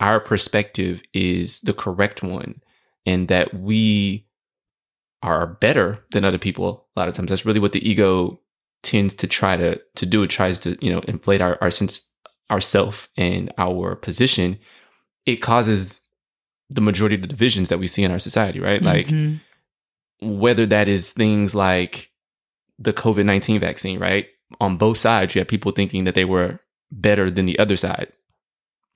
our 0.00 0.20
perspective 0.20 1.02
is 1.12 1.60
the 1.60 1.72
correct 1.72 2.22
one 2.22 2.60
and 3.06 3.28
that 3.28 3.54
we 3.54 4.26
are 5.22 5.46
better 5.46 6.04
than 6.10 6.24
other 6.24 6.38
people 6.38 6.86
a 6.94 7.00
lot 7.00 7.08
of 7.08 7.14
times 7.14 7.30
that's 7.30 7.46
really 7.46 7.60
what 7.60 7.72
the 7.72 7.88
ego 7.88 8.38
tends 8.82 9.14
to 9.14 9.26
try 9.26 9.56
to 9.56 9.80
to 9.94 10.04
do 10.04 10.22
it 10.22 10.28
tries 10.28 10.58
to 10.58 10.76
you 10.84 10.92
know 10.92 11.00
inflate 11.08 11.40
our 11.40 11.56
our 11.62 11.70
sense 11.70 12.10
ourself 12.50 13.08
and 13.16 13.50
our 13.56 13.96
position 13.96 14.58
it 15.24 15.36
causes 15.36 16.00
the 16.74 16.80
majority 16.80 17.14
of 17.14 17.22
the 17.22 17.28
divisions 17.36 17.68
that 17.70 17.78
we 17.78 17.86
see 17.86 18.02
in 18.04 18.10
our 18.10 18.18
society 18.18 18.60
right 18.60 18.82
like 18.82 19.06
Mhm. 19.08 19.40
whether 20.20 20.66
that 20.66 20.88
is 20.88 21.12
things 21.12 21.54
like 21.54 22.10
the 22.78 22.92
COVID 22.92 23.24
19 23.24 23.60
vaccine, 23.60 23.98
right? 24.00 24.26
On 24.60 24.76
both 24.76 24.98
sides, 24.98 25.34
you 25.34 25.38
have 25.40 25.48
people 25.48 25.70
thinking 25.72 26.04
that 26.04 26.14
they 26.14 26.24
were 26.24 26.58
better 26.90 27.30
than 27.30 27.46
the 27.46 27.58
other 27.58 27.76
side. 27.76 28.08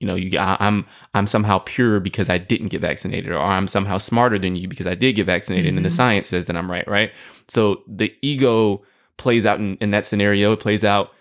You 0.01 0.07
know, 0.07 0.15
you, 0.15 0.37
I, 0.39 0.57
I'm 0.59 0.85
I'm 1.13 1.27
somehow 1.27 1.59
pure 1.59 1.99
because 1.99 2.29
I 2.29 2.37
didn't 2.37 2.69
get 2.69 2.81
vaccinated, 2.81 3.31
or 3.31 3.39
I'm 3.39 3.67
somehow 3.67 3.97
smarter 3.97 4.37
than 4.39 4.55
you 4.55 4.67
because 4.67 4.87
I 4.87 4.95
did 4.95 5.15
get 5.15 5.25
vaccinated, 5.27 5.73
and 5.75 5.85
the 5.85 5.89
Mhm. 5.89 5.93
science 6.01 6.27
says 6.27 6.45
that 6.47 6.55
I'm 6.57 6.69
right, 6.71 6.87
right? 6.87 7.11
So 7.47 7.83
the 7.87 8.13
ego 8.21 8.83
plays 9.17 9.45
out 9.45 9.59
in, 9.59 9.75
in 9.81 9.91
that 9.91 10.05
scenario. 10.05 10.53
It 10.53 10.59
plays 10.59 10.83
out 10.83 11.11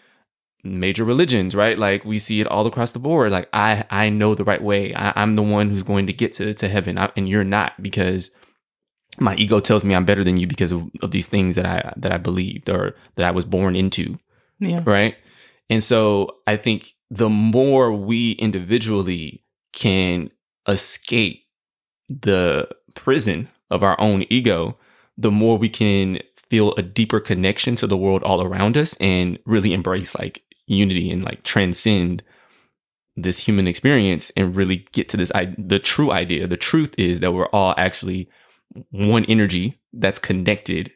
major 0.64 1.04
religions, 1.04 1.54
right? 1.54 1.78
Like 1.78 2.04
we 2.04 2.18
see 2.18 2.40
it 2.40 2.46
all 2.46 2.66
across 2.66 2.90
the 2.92 2.98
board. 2.98 3.32
Like 3.32 3.48
I 3.52 3.84
I 3.90 4.08
know 4.08 4.34
the 4.34 4.44
right 4.44 4.62
way. 4.62 4.94
I, 4.94 5.12
I'm 5.16 5.36
the 5.36 5.42
one 5.42 5.70
who's 5.70 5.82
going 5.82 6.06
to 6.06 6.12
get 6.12 6.32
to 6.34 6.54
to 6.54 6.68
heaven, 6.68 6.98
I, 6.98 7.10
and 7.16 7.28
you're 7.28 7.44
not 7.44 7.80
because 7.82 8.30
my 9.20 9.34
ego 9.36 9.58
tells 9.60 9.82
me 9.84 9.94
I'm 9.94 10.04
better 10.04 10.22
than 10.24 10.36
you 10.36 10.46
because 10.46 10.70
of, 10.72 10.88
of 11.02 11.10
these 11.10 11.28
things 11.28 11.56
that 11.56 11.66
I 11.66 11.92
that 11.96 12.12
I 12.12 12.18
believed 12.18 12.68
or 12.68 12.94
that 13.16 13.26
I 13.26 13.30
was 13.30 13.44
born 13.44 13.74
into, 13.76 14.18
Yeah. 14.60 14.82
right? 14.84 15.16
And 15.70 15.82
so 15.82 16.36
I 16.46 16.56
think 16.56 16.94
the 17.10 17.28
more 17.28 17.92
we 17.92 18.32
individually 18.32 19.44
can 19.72 20.30
escape 20.66 21.44
the 22.08 22.68
prison 22.94 23.48
of 23.70 23.82
our 23.82 24.00
own 24.00 24.24
ego, 24.30 24.78
the 25.16 25.30
more 25.30 25.58
we 25.58 25.68
can 25.68 26.20
feel 26.36 26.74
a 26.76 26.82
deeper 26.82 27.20
connection 27.20 27.76
to 27.76 27.86
the 27.86 27.96
world 27.96 28.22
all 28.22 28.42
around 28.42 28.76
us 28.76 28.96
and 28.96 29.38
really 29.44 29.72
embrace 29.74 30.14
like 30.18 30.42
unity 30.68 31.10
and 31.10 31.24
like 31.24 31.42
transcend 31.42 32.22
this 33.16 33.38
human 33.40 33.66
experience 33.66 34.30
and 34.36 34.54
really 34.54 34.86
get 34.92 35.08
to 35.08 35.16
this 35.16 35.32
I- 35.34 35.54
the 35.58 35.80
true 35.80 36.12
idea. 36.12 36.46
The 36.46 36.56
truth 36.56 36.94
is 36.96 37.18
that 37.20 37.32
we're 37.32 37.48
all 37.48 37.74
actually 37.76 38.28
one 38.90 39.24
energy 39.24 39.80
that's 39.92 40.18
connected 40.20 40.92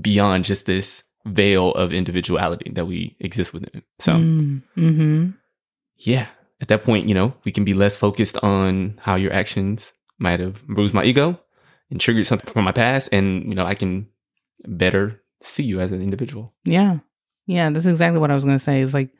beyond 0.00 0.44
just 0.44 0.66
this 0.66 1.04
veil 1.26 1.72
of 1.72 1.92
individuality 1.92 2.70
that 2.74 2.86
we 2.86 3.16
exist 3.18 3.52
within. 3.52 3.82
So, 3.98 4.12
Mm, 4.12 4.62
hmm 4.74 5.30
yeah, 5.96 6.26
at 6.60 6.68
that 6.68 6.82
point, 6.84 7.08
you 7.08 7.14
know, 7.14 7.34
we 7.44 7.52
can 7.52 7.64
be 7.64 7.72
less 7.74 7.96
focused 7.96 8.36
on 8.38 8.98
how 9.02 9.14
your 9.14 9.32
actions 9.32 9.92
might 10.18 10.40
have 10.40 10.66
bruised 10.66 10.92
my 10.92 11.04
ego 11.04 11.40
and 11.90 12.00
triggered 12.00 12.26
something 12.26 12.52
from 12.52 12.64
my 12.64 12.72
past. 12.72 13.08
And, 13.12 13.48
you 13.48 13.54
know, 13.54 13.64
I 13.64 13.74
can 13.74 14.08
better 14.66 15.22
see 15.40 15.62
you 15.62 15.80
as 15.80 15.92
an 15.92 16.02
individual. 16.02 16.52
Yeah. 16.64 16.98
Yeah. 17.46 17.70
That's 17.70 17.86
exactly 17.86 18.20
what 18.20 18.30
I 18.30 18.34
was 18.34 18.44
going 18.44 18.56
to 18.56 18.62
say. 18.62 18.80
It's 18.82 18.94
like 18.94 19.10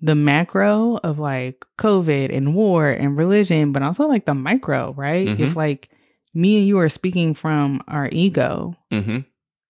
the 0.00 0.14
macro 0.14 0.96
of 0.98 1.18
like 1.18 1.64
COVID 1.78 2.34
and 2.36 2.54
war 2.54 2.88
and 2.88 3.16
religion, 3.16 3.72
but 3.72 3.82
also 3.82 4.06
like 4.06 4.26
the 4.26 4.34
micro, 4.34 4.92
right? 4.92 5.26
Mhm. 5.26 5.40
If 5.40 5.56
like 5.56 5.88
me 6.34 6.58
and 6.58 6.66
you 6.66 6.78
are 6.78 6.88
speaking 6.88 7.34
from 7.34 7.82
our 7.88 8.08
ego 8.12 8.74
Mm-hmm. 8.92 9.18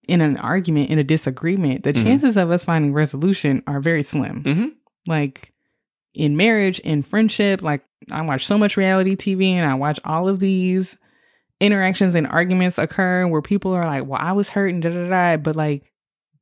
in 0.08 0.20
an 0.20 0.36
argument, 0.38 0.90
in 0.90 0.98
a 0.98 1.04
disagreement, 1.04 1.84
the 1.84 1.92
Mhm. 1.92 2.02
chances 2.02 2.36
of 2.36 2.50
us 2.50 2.64
finding 2.64 2.92
resolution 2.92 3.62
are 3.66 3.80
very 3.80 4.02
slim. 4.02 4.42
Mhm. 4.42 4.70
Like 5.06 5.52
in 6.14 6.36
marriage, 6.36 6.78
in 6.80 7.02
friendship, 7.02 7.62
like 7.62 7.82
I 8.10 8.22
watch 8.22 8.46
so 8.46 8.58
much 8.58 8.76
reality 8.76 9.16
TV 9.16 9.52
and 9.52 9.68
I 9.70 9.74
watch 9.74 10.00
all 10.04 10.28
of 10.28 10.38
these 10.40 10.96
interactions 11.60 12.14
and 12.14 12.26
arguments 12.26 12.78
occur 12.78 13.26
where 13.26 13.42
people 13.42 13.72
are 13.74 13.82
like, 13.84 14.06
well, 14.06 14.20
I 14.20 14.32
was 14.32 14.48
hurt 14.50 14.68
and 14.68 14.82
da 14.82 14.90
da 14.90 15.08
da, 15.08 15.36
but 15.36 15.56
like 15.56 15.82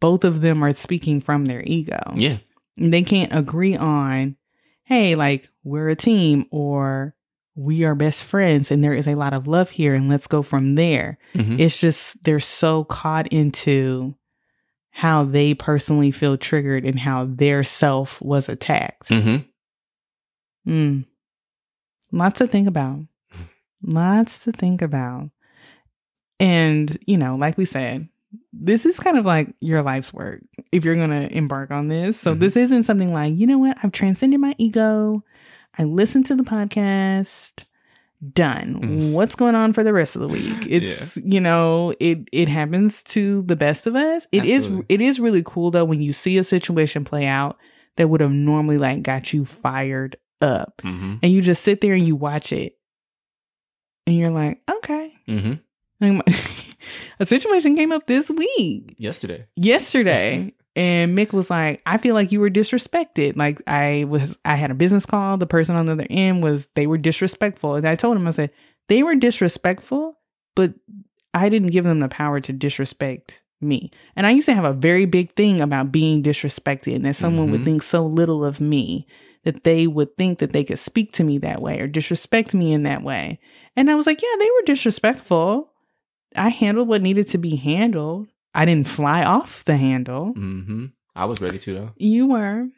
both 0.01 0.25
of 0.25 0.41
them 0.41 0.63
are 0.63 0.73
speaking 0.73 1.21
from 1.21 1.47
their 1.47 1.63
ego. 1.63 2.01
Yeah. 2.17 2.39
They 2.77 3.03
can't 3.03 3.33
agree 3.35 3.77
on, 3.77 4.37
hey, 4.85 5.15
like 5.15 5.49
we're 5.65 5.89
a 5.89 5.97
team 5.97 6.47
or 6.51 7.15
we 7.55 7.85
are 7.85 7.95
best 7.95 8.23
friends 8.23 8.71
and 8.71 8.85
there 8.85 8.93
is 8.93 9.09
a 9.09 9.15
lot 9.15 9.33
of 9.33 9.47
love 9.47 9.71
here 9.71 9.95
and 9.95 10.09
let's 10.09 10.27
go 10.27 10.43
from 10.43 10.75
there. 10.75 11.19
Mhm. 11.35 11.59
It's 11.59 11.81
just 11.81 12.23
they're 12.25 12.39
so 12.41 12.85
caught 12.85 13.27
into 13.29 14.15
how 14.91 15.25
they 15.25 15.55
personally 15.55 16.11
feel 16.11 16.37
triggered 16.37 16.85
and 16.85 16.99
how 16.99 17.27
their 17.27 17.65
self 17.65 18.21
was 18.21 18.49
attacked. 18.49 19.09
Mm-hmm. 19.09 20.71
Mm. 20.71 21.05
Lots 22.13 22.39
to 22.39 22.47
think 22.47 22.69
about. 22.69 23.01
Lots 23.83 24.45
to 24.45 24.53
think 24.53 24.83
about. 24.83 25.31
And, 26.41 26.97
you 27.07 27.17
know, 27.17 27.37
like 27.37 27.57
we 27.57 27.65
said, 27.65 28.09
this 28.53 28.85
is 28.87 28.99
kind 29.01 29.17
of 29.19 29.25
like 29.25 29.55
your 29.61 29.83
life's 29.83 30.13
work 30.13 30.41
if 30.73 30.85
you're 30.85 30.95
going 30.97 31.11
to 31.11 31.31
embark 31.37 31.71
on 31.71 31.89
this. 31.89 32.19
So 32.19 32.35
Mhm. 32.35 32.41
this 32.41 32.57
isn't 32.57 32.83
something 32.85 33.13
like, 33.13 33.37
you 33.39 33.47
know 33.47 33.59
what, 33.59 33.79
I've 33.83 33.93
transcended 33.93 34.41
my 34.41 34.55
ego. 34.59 35.23
I 35.79 35.85
listened 35.85 36.27
to 36.27 36.35
the 36.35 36.43
podcast. 36.43 37.65
Done. 38.33 38.81
Mm. 38.81 39.13
What's 39.13 39.35
going 39.37 39.55
on 39.55 39.75
for 39.75 39.83
the 39.85 39.93
rest 39.93 40.17
of 40.17 40.23
the 40.23 40.29
week? 40.29 40.67
It's, 40.69 41.19
you 41.19 41.39
know, 41.39 41.93
it 42.01 42.21
it 42.33 42.49
happens 42.49 43.03
to 43.05 43.43
the 43.43 43.57
best 43.57 43.87
of 43.87 43.95
us. 43.95 44.27
It 44.33 44.47
is 44.47 44.65
Absolutely. 44.65 44.87
it 44.95 45.01
is 45.03 45.21
really 45.21 45.43
cool 45.45 45.71
though 45.71 45.85
when 45.85 46.01
you 46.01 46.15
see 46.15 46.39
a 46.39 46.45
situation 46.45 47.05
play 47.05 47.27
out 47.27 47.59
that 47.97 48.09
would 48.09 48.23
have 48.23 48.33
normally 48.33 48.79
like 48.79 49.03
got 49.03 49.35
you 49.35 49.45
fired 49.45 50.17
up 50.41 50.81
Mhm. 50.83 51.19
and 51.23 51.31
you 51.31 51.43
just 51.43 51.63
sit 51.63 51.83
there 51.83 51.93
and 51.95 52.07
you 52.07 52.17
watch 52.17 52.53
it 52.53 52.79
and 54.07 54.17
you're 54.17 54.31
like 54.31 54.63
okay 54.79 55.13
Mhm. 55.29 55.61
Like, 56.01 56.27
a 57.21 57.27
situation 57.27 57.77
came 57.77 57.93
up 57.93 58.07
this 58.07 58.31
week. 58.31 58.95
Yesterday. 58.99 59.47
yesterday. 59.57 60.53
And 60.79 61.15
Mik 61.15 61.33
was 61.33 61.49
like 61.49 61.81
i 61.87 61.97
feel 61.97 62.15
like 62.15 62.33
you 62.33 62.39
were 62.39 62.51
disrespected. 62.51 63.35
Like 63.35 63.63
i 63.67 64.05
was 64.09 64.39
i 64.45 64.57
had 64.57 64.71
a 64.71 64.75
business 64.75 65.07
call. 65.07 65.39
The 65.39 65.47
person 65.47 65.75
on 65.75 65.87
the 65.87 65.93
other 65.93 66.07
end 66.11 66.43
was 66.43 66.69
they 66.75 66.87
were 66.87 66.99
disrespectful. 66.99 67.77
And 67.77 67.89
i 67.89 67.95
told 67.95 68.15
him 68.19 68.27
i 68.27 68.31
said 68.31 68.51
they 68.89 69.03
were 69.03 69.15
disrespectful 69.15 70.19
but 70.55 70.75
i 71.33 71.49
didn't 71.49 71.71
give 71.73 71.85
them 71.85 72.01
the 72.01 72.09
power 72.11 72.41
to 72.41 72.53
disrespect 72.53 73.41
me. 73.63 73.91
And 74.17 74.27
i 74.27 74.31
used 74.33 74.45
to 74.47 74.55
have 74.55 74.67
a 74.67 74.75
very 74.75 75.07
big 75.07 75.35
thing 75.35 75.63
about 75.63 75.93
being 75.93 76.23
disrespected 76.23 76.95
and 76.97 77.07
that 77.07 77.17
someone 77.17 77.51
would 77.53 77.63
Mhm. 77.63 77.65
think 77.65 77.83
so 77.83 78.05
little 78.05 78.45
of 78.45 78.61
me 78.61 79.07
that 79.45 79.65
they 79.65 79.87
would 79.87 80.15
think 80.19 80.41
that 80.41 80.53
they 80.53 80.63
could 80.65 80.79
speak 80.79 81.11
to 81.13 81.25
me 81.25 81.39
that 81.39 81.63
way 81.63 81.81
or 81.81 81.87
disrespect 81.87 82.53
me 82.53 82.75
in 82.75 82.83
that 82.83 83.03
way. 83.03 83.39
And 83.77 83.91
i 83.91 83.95
was 83.95 84.07
like 84.07 84.21
yeah 84.21 84.37
they 84.39 84.51
were 84.51 84.67
disrespectful 84.67 85.73
i 86.39 86.49
handled 86.49 86.89
what 86.89 87.03
needed 87.03 87.27
to 87.27 87.39
be 87.39 87.57
handled 87.57 88.29
I 88.57 88.65
didn't 88.65 88.89
fly 88.89 89.23
off 89.23 89.65
the 89.67 89.77
handle. 89.77 90.33
Mm-hmm. 90.33 90.87
I 91.15 91.27
was 91.27 91.43
ready 91.43 91.59
to 91.59 91.75
though. 91.75 91.91
You 91.97 92.27
were. 92.27 92.69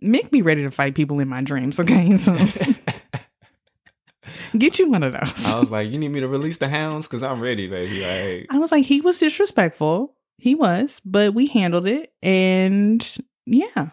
Make 0.00 0.32
me 0.32 0.40
ready 0.42 0.62
to 0.62 0.70
fight 0.70 0.94
people 0.94 1.18
in 1.18 1.26
my 1.28 1.42
dreams, 1.42 1.80
okay? 1.80 2.16
So 2.24 2.36
get 4.58 4.78
you 4.78 4.90
one 4.90 5.02
of 5.02 5.12
those. 5.12 5.44
I 5.44 5.58
was 5.58 5.70
like, 5.70 5.90
you 5.90 5.98
need 5.98 6.10
me 6.10 6.20
to 6.20 6.28
release 6.28 6.58
the 6.58 6.68
hounds 6.68 7.08
because 7.08 7.24
I'm 7.24 7.40
ready, 7.40 7.66
baby. 7.66 8.00
Like, 8.00 8.46
I 8.50 8.58
was 8.58 8.70
like, 8.70 8.84
he 8.84 9.00
was 9.00 9.18
disrespectful. 9.18 10.14
He 10.38 10.54
was, 10.54 11.02
but 11.04 11.34
we 11.34 11.48
handled 11.48 11.88
it. 11.88 12.12
And 12.22 13.04
yeah. 13.44 13.90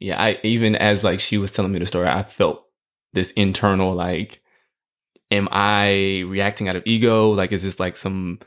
yeah, 0.00 0.20
I 0.20 0.40
even 0.42 0.74
as 0.74 1.04
like 1.04 1.20
she 1.20 1.38
was 1.38 1.52
telling 1.52 1.70
me 1.72 1.78
the 1.78 1.86
story, 1.86 2.08
I 2.08 2.24
felt 2.24 2.64
this 3.12 3.30
internal 3.32 3.94
like, 3.94 4.40
am 5.30 5.48
I 5.50 6.24
reacting 6.26 6.68
out 6.68 6.76
of 6.76 6.82
ego? 6.86 7.30
Like, 7.30 7.52
is 7.52 7.62
this 7.62 7.80
like 7.80 7.96
some 7.96 8.40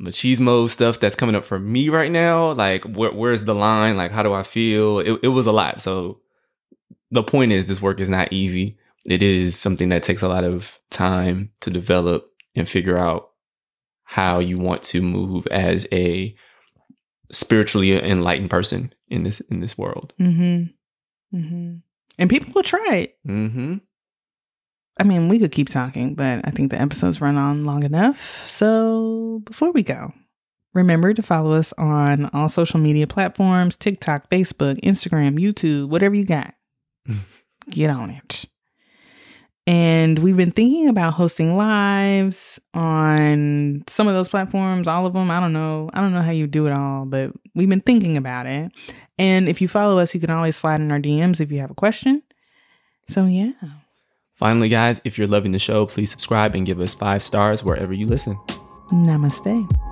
machismo 0.00 0.68
stuff 0.68 0.98
that's 1.00 1.14
coming 1.14 1.34
up 1.34 1.44
for 1.44 1.58
me 1.58 1.88
right 1.88 2.10
now? 2.10 2.52
Like, 2.52 2.84
where, 2.84 3.12
where's 3.12 3.44
the 3.44 3.54
line? 3.54 3.96
Like, 3.96 4.10
how 4.10 4.22
do 4.22 4.32
I 4.32 4.42
feel? 4.42 4.98
It, 4.98 5.20
it 5.22 5.28
was 5.28 5.46
a 5.46 5.52
lot. 5.52 5.80
So 5.80 6.20
the 7.10 7.22
point 7.22 7.52
is, 7.52 7.66
this 7.66 7.82
work 7.82 8.00
is 8.00 8.08
not 8.08 8.32
easy. 8.32 8.78
It 9.04 9.22
is 9.22 9.58
something 9.58 9.88
that 9.88 10.02
takes 10.02 10.22
a 10.22 10.28
lot 10.28 10.44
of 10.44 10.78
time 10.90 11.50
to 11.60 11.70
develop 11.70 12.30
and 12.54 12.68
figure 12.68 12.98
out 12.98 13.30
how 14.04 14.38
you 14.38 14.58
want 14.58 14.82
to 14.82 15.00
move 15.00 15.46
as 15.48 15.86
a 15.90 16.34
spiritually 17.30 17.92
enlightened 17.92 18.50
person 18.50 18.92
in 19.08 19.22
this 19.22 19.40
in 19.40 19.60
this 19.60 19.76
world. 19.76 20.12
Mm-hmm. 20.20 21.36
Mm-hmm. 21.36 21.76
And 22.18 22.30
people 22.30 22.52
will 22.54 22.62
try 22.62 22.94
it. 22.94 23.16
Mm-hmm. 23.26 23.76
I 24.98 25.04
mean, 25.04 25.28
we 25.28 25.38
could 25.38 25.52
keep 25.52 25.68
talking, 25.68 26.14
but 26.14 26.40
I 26.44 26.50
think 26.50 26.70
the 26.70 26.80
episodes 26.80 27.20
run 27.20 27.36
on 27.36 27.64
long 27.64 27.82
enough. 27.82 28.46
So 28.46 29.42
before 29.44 29.72
we 29.72 29.82
go, 29.82 30.12
remember 30.74 31.14
to 31.14 31.22
follow 31.22 31.52
us 31.52 31.72
on 31.78 32.26
all 32.32 32.48
social 32.48 32.78
media 32.78 33.06
platforms 33.06 33.76
TikTok, 33.76 34.28
Facebook, 34.30 34.80
Instagram, 34.82 35.40
YouTube, 35.40 35.88
whatever 35.88 36.14
you 36.14 36.24
got. 36.24 36.54
Get 37.70 37.90
on 37.90 38.10
it. 38.10 38.44
And 39.66 40.18
we've 40.18 40.36
been 40.36 40.50
thinking 40.50 40.88
about 40.88 41.14
hosting 41.14 41.56
lives 41.56 42.60
on 42.74 43.84
some 43.86 44.08
of 44.08 44.14
those 44.14 44.28
platforms, 44.28 44.88
all 44.88 45.06
of 45.06 45.12
them. 45.12 45.30
I 45.30 45.38
don't 45.38 45.52
know. 45.52 45.88
I 45.94 46.00
don't 46.00 46.12
know 46.12 46.22
how 46.22 46.32
you 46.32 46.48
do 46.48 46.66
it 46.66 46.72
all, 46.72 47.04
but 47.04 47.30
we've 47.54 47.68
been 47.68 47.80
thinking 47.80 48.16
about 48.16 48.46
it. 48.46 48.72
And 49.18 49.48
if 49.48 49.62
you 49.62 49.68
follow 49.68 49.98
us, 49.98 50.14
you 50.14 50.20
can 50.20 50.30
always 50.30 50.56
slide 50.56 50.80
in 50.80 50.90
our 50.90 50.98
DMs 50.98 51.40
if 51.40 51.52
you 51.52 51.60
have 51.60 51.70
a 51.70 51.74
question. 51.74 52.22
So, 53.06 53.26
yeah. 53.26 53.52
Finally, 54.42 54.68
guys, 54.68 55.00
if 55.04 55.18
you're 55.18 55.28
loving 55.28 55.52
the 55.52 55.58
show, 55.60 55.86
please 55.86 56.10
subscribe 56.10 56.56
and 56.56 56.66
give 56.66 56.80
us 56.80 56.94
five 56.94 57.22
stars 57.22 57.62
wherever 57.62 57.92
you 57.92 58.08
listen. 58.08 58.36
Namaste. 58.90 59.91